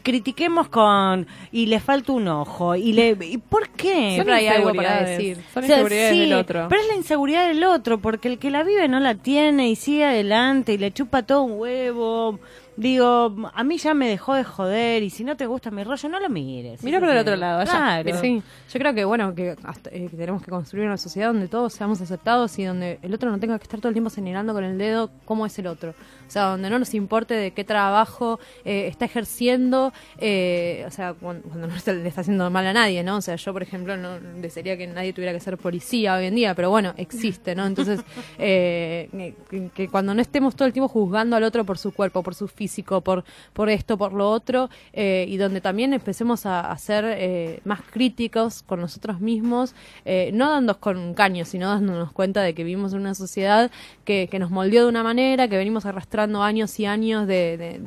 [0.03, 4.13] critiquemos con y le falta un ojo y le y ¿por qué?
[4.15, 5.39] Siempre hay algo para decir.
[5.55, 6.67] Son O sea, inseguridades sí, del otro.
[6.69, 9.77] Pero es la inseguridad del otro, porque el que la vive no la tiene y
[9.77, 12.39] sigue adelante y le chupa todo un huevo.
[12.81, 16.09] Digo, a mí ya me dejó de joder y si no te gusta mi rollo,
[16.09, 16.83] no lo mires.
[16.83, 17.73] Mira por el otro lado, allá.
[18.13, 18.21] Claro.
[18.21, 21.49] Sí, yo creo que bueno que, hasta- eh, que tenemos que construir una sociedad donde
[21.49, 24.53] todos seamos aceptados y donde el otro no tenga que estar todo el tiempo señalando
[24.55, 25.95] con el dedo cómo es el otro.
[26.31, 31.13] O sea, donde no nos importe de qué trabajo eh, está ejerciendo, eh, o sea,
[31.15, 33.17] cuando, cuando no se le está haciendo mal a nadie, ¿no?
[33.17, 36.37] O sea, yo, por ejemplo, no desearía que nadie tuviera que ser policía hoy en
[36.37, 37.67] día, pero bueno, existe, ¿no?
[37.67, 37.99] Entonces,
[38.39, 39.35] eh,
[39.75, 42.47] que, cuando no estemos todo el tiempo juzgando al otro por su cuerpo, por su
[42.47, 47.61] físico, por, por esto, por lo otro, eh, y donde también empecemos a, a ser
[47.65, 49.75] más críticos con nosotros mismos,
[50.33, 53.69] no dándonos con un caño, sino dándonos cuenta de que vivimos en una sociedad
[54.29, 57.81] que, nos moldeó de una manera, que venimos arrastrando años y años de,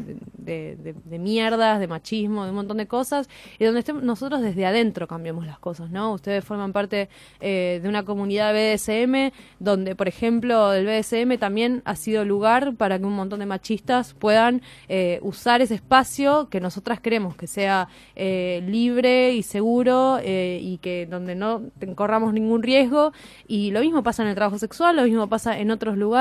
[1.10, 5.46] mierdas, de machismo, de un montón de cosas, y donde estemos nosotros desde adentro cambiamos
[5.46, 6.14] las cosas, ¿no?
[6.14, 7.10] Ustedes forman parte
[7.40, 13.00] eh, de una comunidad BDSM, donde, por ejemplo, el BDSM también ha sido lugar para
[13.00, 17.88] que un montón de machistas puedan eh, usar ese espacio que nosotras queremos que sea
[18.16, 21.64] eh, libre y seguro eh, y que donde no
[21.96, 23.14] corramos ningún riesgo.
[23.48, 26.13] Y lo mismo pasa en el trabajo sexual, lo mismo pasa en otros lugares.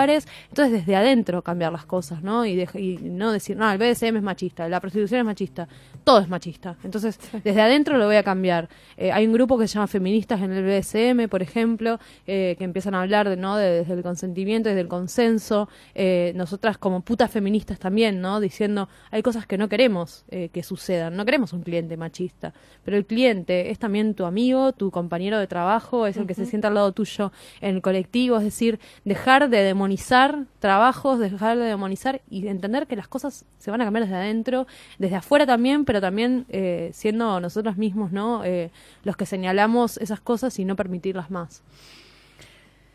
[0.48, 2.44] Entonces, desde adentro cambiar las cosas, ¿no?
[2.46, 2.66] Y,
[3.02, 5.68] no decir, no, el BDSM es machista, la prostitución es machista,
[6.04, 6.76] todo es machista.
[6.84, 8.68] Entonces, desde adentro lo voy a cambiar.
[8.96, 12.64] Eh, hay un grupo que se llama Feministas en el BDSM, por ejemplo, eh, que
[12.64, 13.56] empiezan a hablar de, ¿no?
[13.56, 15.68] de- desde el consentimiento, desde el consenso.
[15.94, 18.40] Eh, nosotras como putas feministas también, ¿no?
[18.40, 21.16] Diciendo, hay cosas que no queremos que sucedan.
[21.16, 22.52] No queremos un cliente machista,
[22.84, 26.46] pero el cliente es también tu amigo, tu compañero de trabajo, es el que se
[26.46, 28.38] sienta al lado tuyo en el colectivo.
[28.38, 33.70] Es decir, dejar de demonizar trabajos, dejar de demonizar y entender que las cosas se
[33.72, 34.68] van a cambiar desde adentro,
[34.98, 38.44] desde afuera también, pero también eh, siendo nosotros mismos, ¿no?
[38.44, 38.70] Eh,
[39.02, 41.62] los que señalamos esas cosas y no permitirlas más.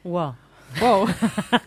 [0.05, 0.35] Wow.
[0.75, 1.07] Wow.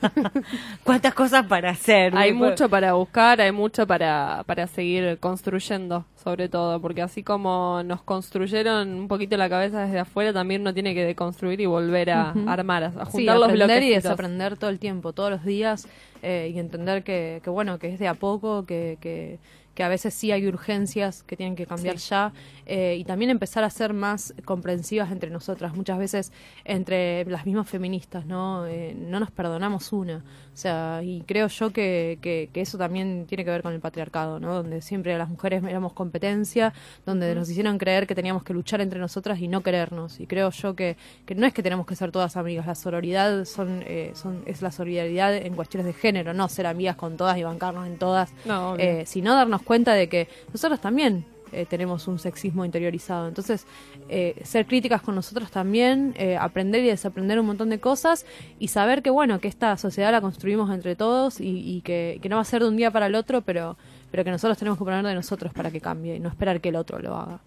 [0.85, 2.15] ¿Cuántas cosas para hacer?
[2.17, 7.83] hay mucho para buscar, hay mucho para, para seguir construyendo, sobre todo, porque así como
[7.85, 12.11] nos construyeron un poquito la cabeza desde afuera, también uno tiene que deconstruir y volver
[12.11, 12.49] a Ujú.
[12.49, 14.05] armar, a Sí, juntar los aprender y bloques.
[14.05, 15.89] desaprender todo el tiempo, todos los días,
[16.23, 19.39] eh, y entender que, que, bueno, que es de a poco, que, que,
[19.81, 22.35] que a veces sí hay urgencias que tienen que cambiar ya,
[22.67, 25.75] eh, y también empezar a ser más comprensivas entre nosotras.
[25.75, 26.33] Muchas veces
[26.67, 28.67] entre las mismas feministas, ¿no?
[28.67, 30.23] Eh, no nos perdonamos una.
[30.53, 33.81] O sea, y creo yo que, que, que eso también tiene que ver con el
[33.81, 34.55] patriarcado, ¿no?
[34.55, 36.75] Donde siempre las mujeres éramos competencia,
[37.07, 40.21] donde nos hicieron creer que teníamos que luchar entre nosotras y no querernos.
[40.21, 43.45] Y creo yo que, que no es que tenemos que ser todas amigas, la sororidad
[43.45, 47.39] son, eh, son, es la solidaridad en cuestiones de género, no ser amigas con todas
[47.39, 52.09] y bancarnos en todas, No, eh, sino darnos cuenta de que nosotros también eh, tenemos
[52.09, 53.29] un sexismo interiorizado.
[53.29, 53.67] Entonces,
[54.09, 58.27] eh, ser críticas con nosotros también, eh, aprender y desaprender un montón de cosas
[58.59, 62.29] y saber que, bueno, que esta sociedad la construimos entre todos y, y que, que
[62.29, 63.77] no va a ser de un día para el otro, pero,
[64.11, 66.71] pero que nosotros tenemos que poner de nosotros para que cambie y no esperar que
[66.71, 67.41] el otro lo haga.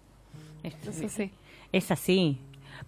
[0.62, 1.30] Eso sí.
[1.72, 2.38] Es así.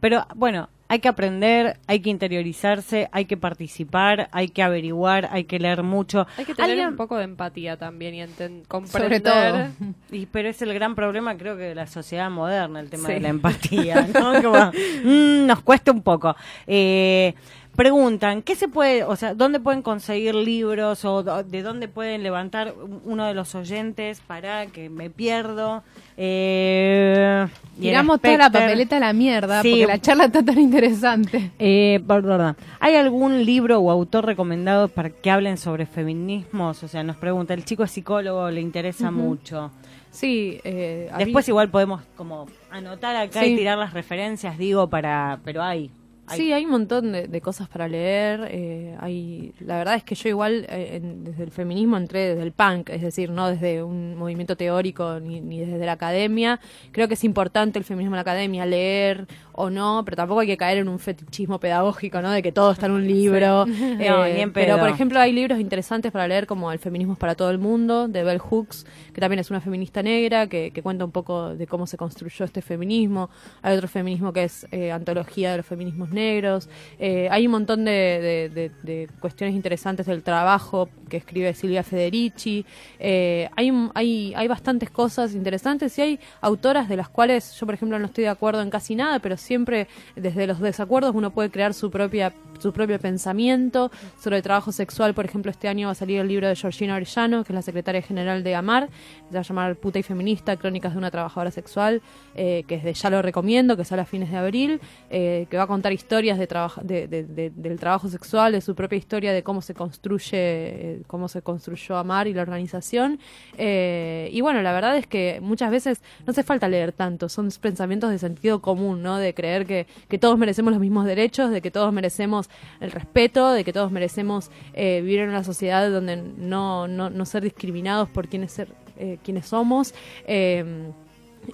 [0.01, 5.45] Pero bueno, hay que aprender, hay que interiorizarse, hay que participar, hay que averiguar, hay
[5.45, 6.27] que leer mucho.
[6.37, 9.23] Hay que tener ¿Alguien- un poco de empatía también y enten- Sobre comprender.
[9.23, 9.69] todo.
[10.11, 13.15] Y, pero es el gran problema, creo que de la sociedad moderna, el tema Sí.
[13.15, 14.43] de la empatía, ¿no?
[14.43, 14.73] Como,
[15.05, 16.37] mm, nos cuesta un poco.
[16.67, 17.35] Eh,
[17.77, 22.75] preguntan, ¿qué se puede, o sea, dónde pueden conseguir libros o de dónde pueden levantar
[22.83, 25.83] un- uno de los oyentes para que me pierdo?
[26.17, 27.47] Eh,
[27.81, 29.71] Tiramos toda la papeleta a la mierda Sí.
[29.71, 31.51] porque la charla está tan interesante.
[31.59, 36.83] Eh, perdón, ¿hay algún libro o autor recomendado para que hablen sobre feminismos?
[36.83, 39.71] O sea, nos pregunta, el chico es psicólogo, le interesa mucho.
[40.11, 43.53] Sí, eh, mí- Después igual podemos como anotar acá Sí.
[43.53, 45.91] y tirar las referencias, digo, para, pero hay.
[46.29, 46.39] Hay.
[46.39, 48.49] Sí, hay un montón de, de cosas para leer.
[48.51, 52.43] eh, hay, la verdad es que yo igual eh, en- desde el feminismo entré desde
[52.43, 56.61] el punk, es decir, no desde un movimiento teórico ni, ni desde la academia.
[56.93, 60.47] Creo que es importante el feminismo en la academia, leer o no, pero tampoco hay
[60.47, 62.31] que caer en un fetichismo pedagógico, ¿no?
[62.31, 63.65] De que todo está en un libro.
[63.99, 67.35] Eh, No, pero, por ejemplo, hay libros interesantes para leer como El feminismo es para
[67.35, 71.05] todo el mundo, de Bell Hooks, que también es una feminista negra, que, que cuenta
[71.05, 73.31] un poco de cómo se construyó este feminismo.
[73.63, 76.69] Hay otro feminismo que es Antología de los Feminismos Negros.
[76.99, 82.67] Eh, hay un montón de, cuestiones interesantes del trabajo que escribe Silvia Federici.
[82.99, 87.75] Eh, hay, hay, hay bastantes cosas interesantes y hay autoras de las cuales yo, por
[87.75, 89.87] ejemplo, no estoy de acuerdo en casi nada, pero siempre
[90.17, 93.91] desde los desacuerdos uno puede crear su propia su propio pensamiento
[94.21, 95.15] sobre el trabajo sexual.
[95.15, 97.63] Por ejemplo, este año va a salir el libro de Georgina Orellano, que es la
[97.63, 98.89] secretaria general de AMAR,
[99.29, 102.03] se va a llamar Puta y Feminista, Crónicas de una Trabajadora Sexual,
[102.35, 104.81] eh, que desde ya lo recomiendo, que sale a fines de abril,
[105.11, 109.33] eh, que va a contar historias de de- del trabajo sexual, de su propia historia,
[109.33, 113.19] de cómo se construye, eh, cómo se construyó AMAR y la organización.
[113.59, 117.49] Eh, y bueno, la verdad es que muchas veces no hace falta leer tanto, son
[117.61, 119.19] pensamientos de sentido común, ¿no?
[119.19, 122.46] De creer que, que todos merecemos los mismos derechos, de que todos merecemos
[122.81, 127.25] el respeto, de que todos merecemos eh, vivir en una sociedad donde no, no, no
[127.25, 128.69] ser discriminados por quienes, ser,
[128.99, 129.95] eh, quienes somos.
[130.27, 130.93] eh,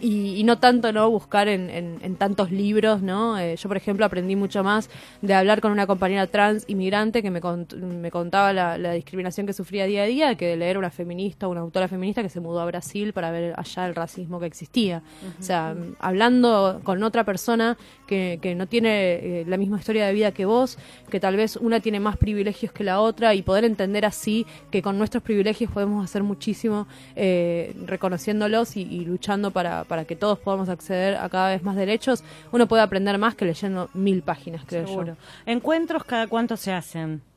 [0.01, 3.77] y, y no tanto no buscar en, en- en tantos libros no Eh, yo por
[3.77, 4.89] ejemplo aprendí mucho más
[5.21, 9.47] de hablar con una compañera trans inmigrante que me, cont- me contaba la, la discriminación
[9.47, 12.41] que sufría día a día que de leer una feminista una autora feminista que se
[12.41, 15.03] mudó a Brasil para ver allá el racismo que existía.
[15.41, 17.77] O sea hablando con otra persona
[18.07, 20.79] que, que no tiene eh, la misma historia de vida que vos
[21.11, 24.83] que tal vez una tiene más privilegios que la otra y poder entender así que
[24.83, 26.87] con nuestros privilegios podemos hacer muchísimo
[27.17, 31.77] eh, reconociéndolos y, y luchando para, para que todos podamos acceder a cada vez más
[31.77, 35.17] derechos, uno puede aprender más que leyendo mil páginas, creo Seguro.
[35.47, 37.19] ¿Encuentros cada cuánto se hacen?
[37.19, 37.33] yo.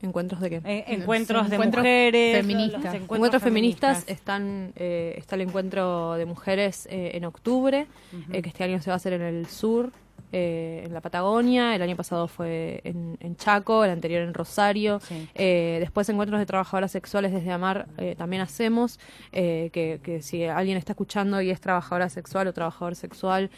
[0.00, 0.56] ¿Encuentros de qué?
[0.64, 2.36] Eh, encuentros de encuentros mujeres.
[2.36, 2.84] feministas.
[2.84, 7.86] los Encuentros, feministas, están eh, está el encuentro de mujeres eh, en octubre,
[8.32, 9.90] eh, que este año se va a hacer en el sur,
[10.32, 15.00] eh, en la Patagonia, el año pasado fue en, en Chaco, el anterior en Rosario.
[15.00, 15.28] Sí.
[15.34, 18.98] Eh, después encuentros de trabajadoras sexuales desde Amar eh, también hacemos,
[19.32, 23.50] eh, que, que si alguien está escuchando y es trabajadora sexual o trabajador sexual,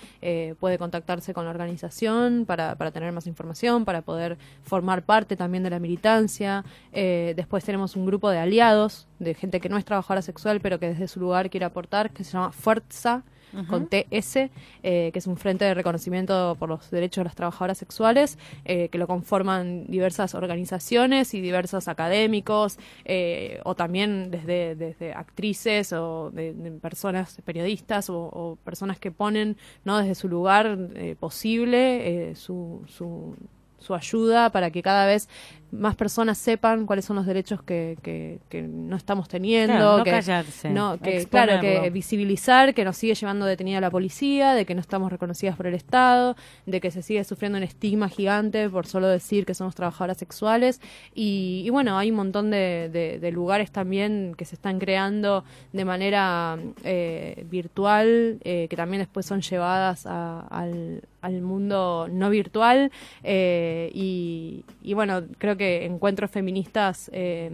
[0.58, 5.62] puede contactarse con la organización para, para tener más información, para poder formar parte también
[5.62, 6.64] de la militancia.
[6.92, 10.88] Después tenemos un grupo de aliados, de gente que no es trabajadora sexual, pero que
[10.88, 13.22] desde su lugar quiere aportar, que se llama Fuerza
[13.68, 14.50] con TS,
[14.82, 18.88] eh, que es un frente de reconocimiento por los derechos de las trabajadoras sexuales, eh,
[18.88, 26.30] que lo conforman diversas organizaciones y diversos académicos, eh, o también desde, desde actrices o
[26.30, 32.82] de, personas periodistas o, o personas que ponen no desde su lugar eh, posible su,
[32.86, 33.36] su,
[33.80, 35.28] su ayuda para que cada vez
[35.72, 40.04] más personas sepan cuáles son los derechos que, que, que no estamos teniendo, Claro, no
[40.04, 44.66] que, callarse, no, que claro, que visibilizar que nos sigue llevando detenida la policía, de
[44.66, 46.34] que no estamos reconocidas por el Estado,
[46.66, 50.80] de que se sigue sufriendo un estigma gigante por solo decir que somos trabajadoras sexuales.
[51.14, 55.44] Y, y bueno, hay un montón de, de- de lugares también que se están creando
[55.72, 62.30] de manera eh, virtual, eh, que también después son llevadas a- al, al mundo no
[62.30, 62.90] virtual.
[63.22, 67.10] eh, y, y bueno, creo que encuentros feministas...
[67.12, 67.50] eh,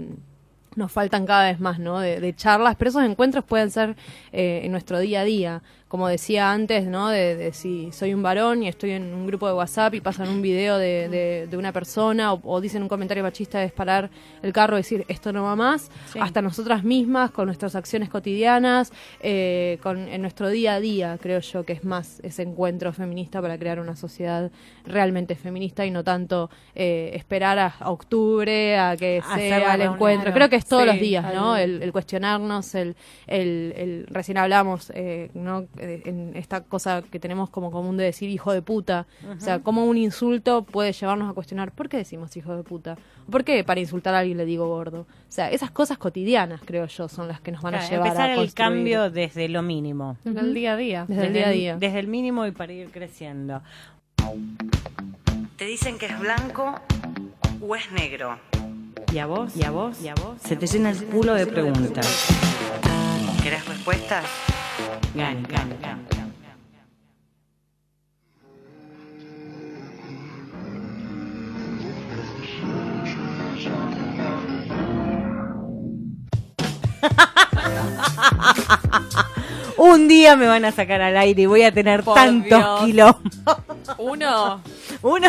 [0.77, 1.99] nos faltan cada vez más, ¿no?
[2.01, 3.97] De, charlas, pero esos encuentros pueden ser
[4.33, 5.62] eh, en nuestro día a día,
[5.97, 7.09] como decía antes, ¿no?
[7.09, 10.28] De, de si soy un varón y estoy en un grupo de WhatsApp y pasan
[10.28, 14.11] un video de, de- de una persona o, o dicen un comentario machista de parar
[14.42, 16.18] el carro y decir esto no va más, Sí.
[16.20, 21.40] hasta nosotras mismas, con nuestras acciones cotidianas, eh, con, en nuestro día a día, creo
[21.40, 24.51] yo que es más ese encuentro feminista para crear una sociedad
[24.84, 29.80] realmente feminista y no tanto eh, esperar a, a octubre, a que Hacer sea el
[29.80, 30.30] encuentro.
[30.34, 31.57] Creo que es todos Sí, los días, ¿no?
[31.57, 35.64] El, el cuestionarnos, el, el, el- recién hablamos, eh, ¿no?
[35.87, 39.07] Eh, En esta cosa que tenemos como común de decir hijo de puta.
[39.37, 42.97] O sea, cómo un insulto puede llevarnos a cuestionar por qué decimos hijo de puta.
[43.30, 45.01] ¿Por qué para insultar a alguien le digo gordo?
[45.01, 48.30] O sea, esas cosas cotidianas, creo yo, son las que nos van a llevar empezar
[48.30, 48.55] a el construir.
[48.72, 50.16] cambio desde lo mínimo.
[50.24, 51.05] En el día a día.
[51.09, 51.76] Desde el día a día.
[51.76, 53.62] Desde el mínimo y para ir creciendo.
[55.57, 56.74] Te dicen que es blanco
[57.61, 58.39] o es negro.
[59.12, 59.57] ¿Y a vos?
[59.57, 60.03] ¿Y a vos?
[60.03, 60.41] ¿Y a vos?
[60.43, 62.26] Se te llena el culo de preguntas.
[63.43, 64.24] ¿Querés respuestas?
[65.14, 66.07] Gan, gan, gan.
[79.78, 82.85] Un día me van a sacar al aire y voy a tener Por tantos Dios.
[82.85, 83.23] quilombos.
[83.98, 84.62] Uno,
[85.03, 85.28] Uno,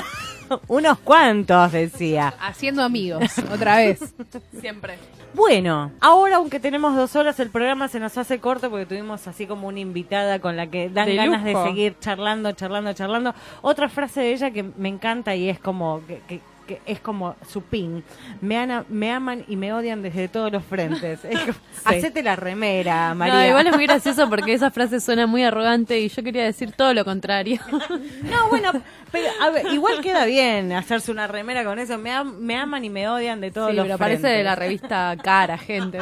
[0.68, 2.34] unos cuantos, decía.
[2.40, 4.00] Haciendo amigos, otra vez.
[4.62, 4.98] siempre.
[5.38, 9.46] Bueno, ahora aunque tenemos dos horas, el programa se nos hace corto porque tuvimos así
[9.46, 11.64] como una invitada con la que dan De ganas lujo.
[11.64, 13.36] de seguir charlando, charlando, charlando.
[13.62, 17.36] Otra frase de ella que me encanta y es como que, que- que es como
[17.50, 18.04] su pin.
[18.42, 21.26] Me, ana- me aman y me odian desde todos los frentes.
[21.26, 21.40] Es
[21.86, 23.34] Hacete la remera, María.
[23.36, 26.72] No, igual es muy gracioso porque esa frase suena muy arrogante y yo quería decir
[26.74, 27.60] todo lo contrario.
[28.28, 28.72] No, bueno,
[29.12, 31.98] pero a ver, igual queda bien hacerse una remera con eso.
[31.98, 34.56] Me, am- me aman y me odian de todos Sí, los pero parece de la
[34.56, 35.98] revista Cara, gente.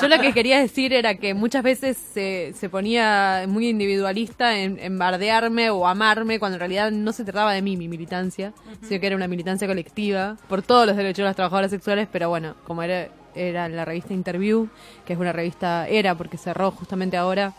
[0.00, 4.78] Yo lo que quería decir era que muchas veces se, se ponía muy individualista en,
[4.80, 9.00] en bardearme o amarme cuando en realidad no se trataba de mí, mi militancia, sino
[9.00, 9.99] que era una militancia colectiva
[10.48, 14.12] por todos los derechos de las trabajadoras sexuales, pero bueno, como era, era la revista
[14.14, 14.68] Interview,
[15.04, 17.52] que es una revista, era porque cerró justamente ahora,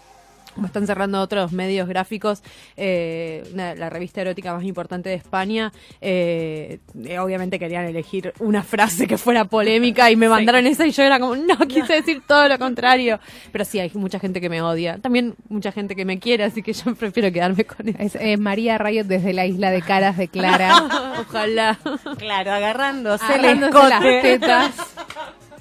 [0.56, 2.44] como están cerrando otros medios gráficos,
[2.78, 5.72] eh, una- la revista erótica más importante de España,
[6.02, 10.92] eh, eh, obviamente querían elegir una frase que fuera polémica y me mandaron esa y
[10.92, 13.20] yo era como, no, quise decir todo lo contrario.
[13.52, 16.62] Pero sí, hay mucha gente que me odia, también mucha gente que me quiere, así
[16.64, 17.98] que yo prefiero quedarme con eso.
[18.00, 21.16] Es eh, María Rayot desde la isla de Caras de Clara.
[21.22, 21.78] Ojalá.
[22.18, 24.72] Claro, agarrándose agarrándose las tetas.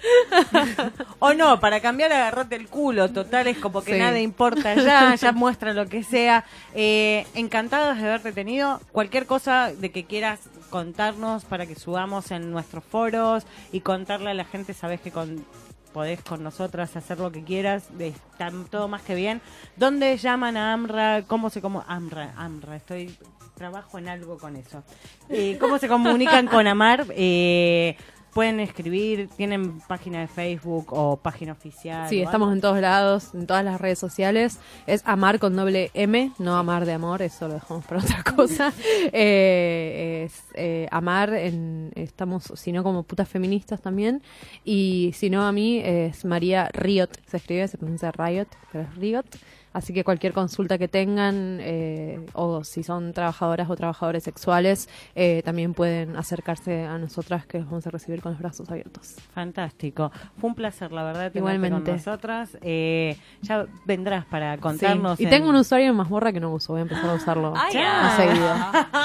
[1.18, 3.98] O no, para cambiar agarrate el culo, total es como que Sí.
[3.98, 6.44] nada importa ya, ya muestra lo que sea.
[6.74, 8.81] Eh, encantados de haberte tenido.
[8.93, 10.40] Cualquier cosa de que quieras
[10.70, 15.44] contarnos para que subamos en nuestros foros y contarle a la gente, sabes que con
[15.93, 19.40] podés con nosotras hacer lo que quieras, de- está todo más que bien.
[19.77, 21.22] ¿Dónde llaman a AMRA?
[21.27, 22.32] ¿Cómo se como AMRA?
[22.36, 23.18] AMRA, estoy
[23.56, 24.85] trabajo en algo con eso.
[25.28, 27.06] Eh, ¿Cómo se comunican con Amar?
[27.10, 27.97] Eh,
[28.32, 32.09] pueden escribir, tienen página de Facebook o página oficial.
[32.09, 32.55] Sí, estamos algo?
[32.55, 34.59] en todos lados, en todas las redes sociales.
[34.86, 38.73] Es amar con doble M, no amar de amor, eso lo dejamos para otra cosa.
[39.12, 44.23] Eh, es eh, amar, en, estamos, si no, como putas feministas también.
[44.65, 48.94] Y si no, a mí es María Riot, se escribe, se pronuncia Riot, pero es
[48.97, 49.27] Riot.
[49.72, 55.42] Así que cualquier consulta que tengan, eh, o si son trabajadoras o trabajadores sexuales, eh,
[55.44, 59.14] también pueden acercarse a nosotras que los vamos a recibir con los brazos abiertos.
[59.32, 60.10] Fantástico.
[60.40, 61.84] Fue un placer, la verdad, Igualmente.
[61.90, 62.56] con nosotras.
[62.62, 64.60] Eh, ya vendrás para Sí.
[64.60, 65.20] contarnos.
[65.20, 67.52] Y en- tengo un usuario en mazmorra que no uso, voy a empezar a usarlo
[67.56, 68.02] Ay, Ya.
[68.02, 68.55] más seguido.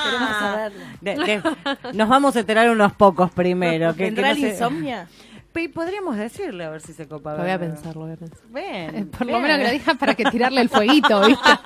[0.04, 0.80] Queremos saberlo.
[1.02, 3.94] De- de- nos vamos a enterar unos pocos primero.
[3.96, 5.08] Que, que ¿Tendrá no se- insomnia?
[5.74, 7.34] Podríamos decirle a ver si se copa.
[7.34, 8.40] Lo voy a pensar, lo voy a pensar.
[8.50, 8.96] Ven.
[8.96, 11.50] Eh, Por lo menos que lo para que tirarle el fueguito, ¿viste?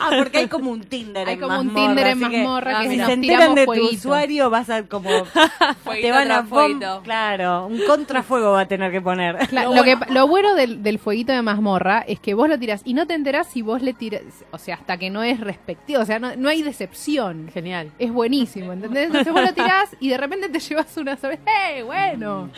[0.00, 2.80] Ah, porque hay como un Tinder Hay en como un mazmorra, Tinder en que, mazmorra
[2.82, 5.08] que si nos se enteran tiramos de tu usuario vas a como
[6.00, 7.00] te van a fueguito.
[7.04, 10.98] claro un contrafuego va a tener que poner Cla- lo, que, lo bueno del, del
[10.98, 13.92] fueguito de mazmorra es que vos lo tirás y no te enterás si vos le
[13.92, 17.48] tirás, o sea, hasta que no es respectivo, o sea, no, no hay decepción.
[17.52, 17.92] Genial.
[17.98, 19.06] Es buenísimo, ¿entendés?
[19.06, 22.50] Entonces vos lo tirás y de repente te llevas una sobre, ¡hey, bueno!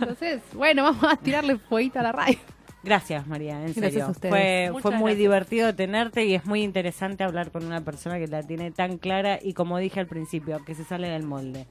[0.00, 2.38] Entonces, bueno, vamos a tirarle fueguito a la radio.
[2.84, 4.06] Gracias, María, en Gracias serio.
[4.06, 4.32] a ustedes.
[4.72, 5.18] Fue, fue muy gracias.
[5.18, 9.38] divertido tenerte y es muy interesante hablar con una persona que la tiene tan clara
[9.40, 11.66] y como dije al principio, que se sale del molde.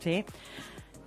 [0.00, 0.24] ¿Sí?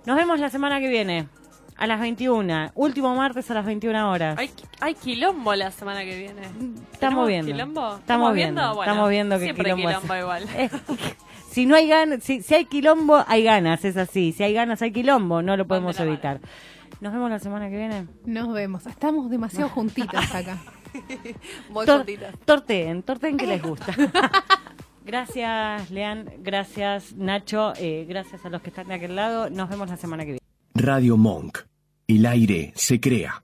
[0.06, 1.28] Nos vemos la semana que viene
[1.76, 4.38] a las 21, último martes a las 21 horas.
[4.38, 4.50] Hay,
[4.80, 6.42] hay quilombo la semana que viene.
[6.42, 7.52] Estamos ¿Tenemos viendo.
[7.52, 7.96] ¿Quilombo?
[7.96, 10.44] Estamos viendo, Bueno, estamos viendo que siempre quilombo quilombo igual.
[11.52, 14.32] si no hay ganas, si, si, hay quilombo, hay ganas, es así.
[14.32, 16.40] Si hay ganas, hay quilombo, no lo podemos evitar.
[17.02, 18.06] Nos vemos la semana que viene.
[18.24, 18.86] Nos vemos.
[18.86, 20.58] Estamos demasiado juntitas acá.
[21.68, 22.34] Muy Tor juntitas.
[22.46, 23.94] Torteen, torteen que les gusta.
[25.04, 26.30] gracias, Lean.
[26.38, 27.74] Gracias, Nacho.
[27.76, 29.50] Eh, gracias a los que están de aquel lado.
[29.50, 30.40] Nos vemos la semana que viene.
[30.74, 31.58] Radio Monk.
[32.08, 33.42] El aire se crea.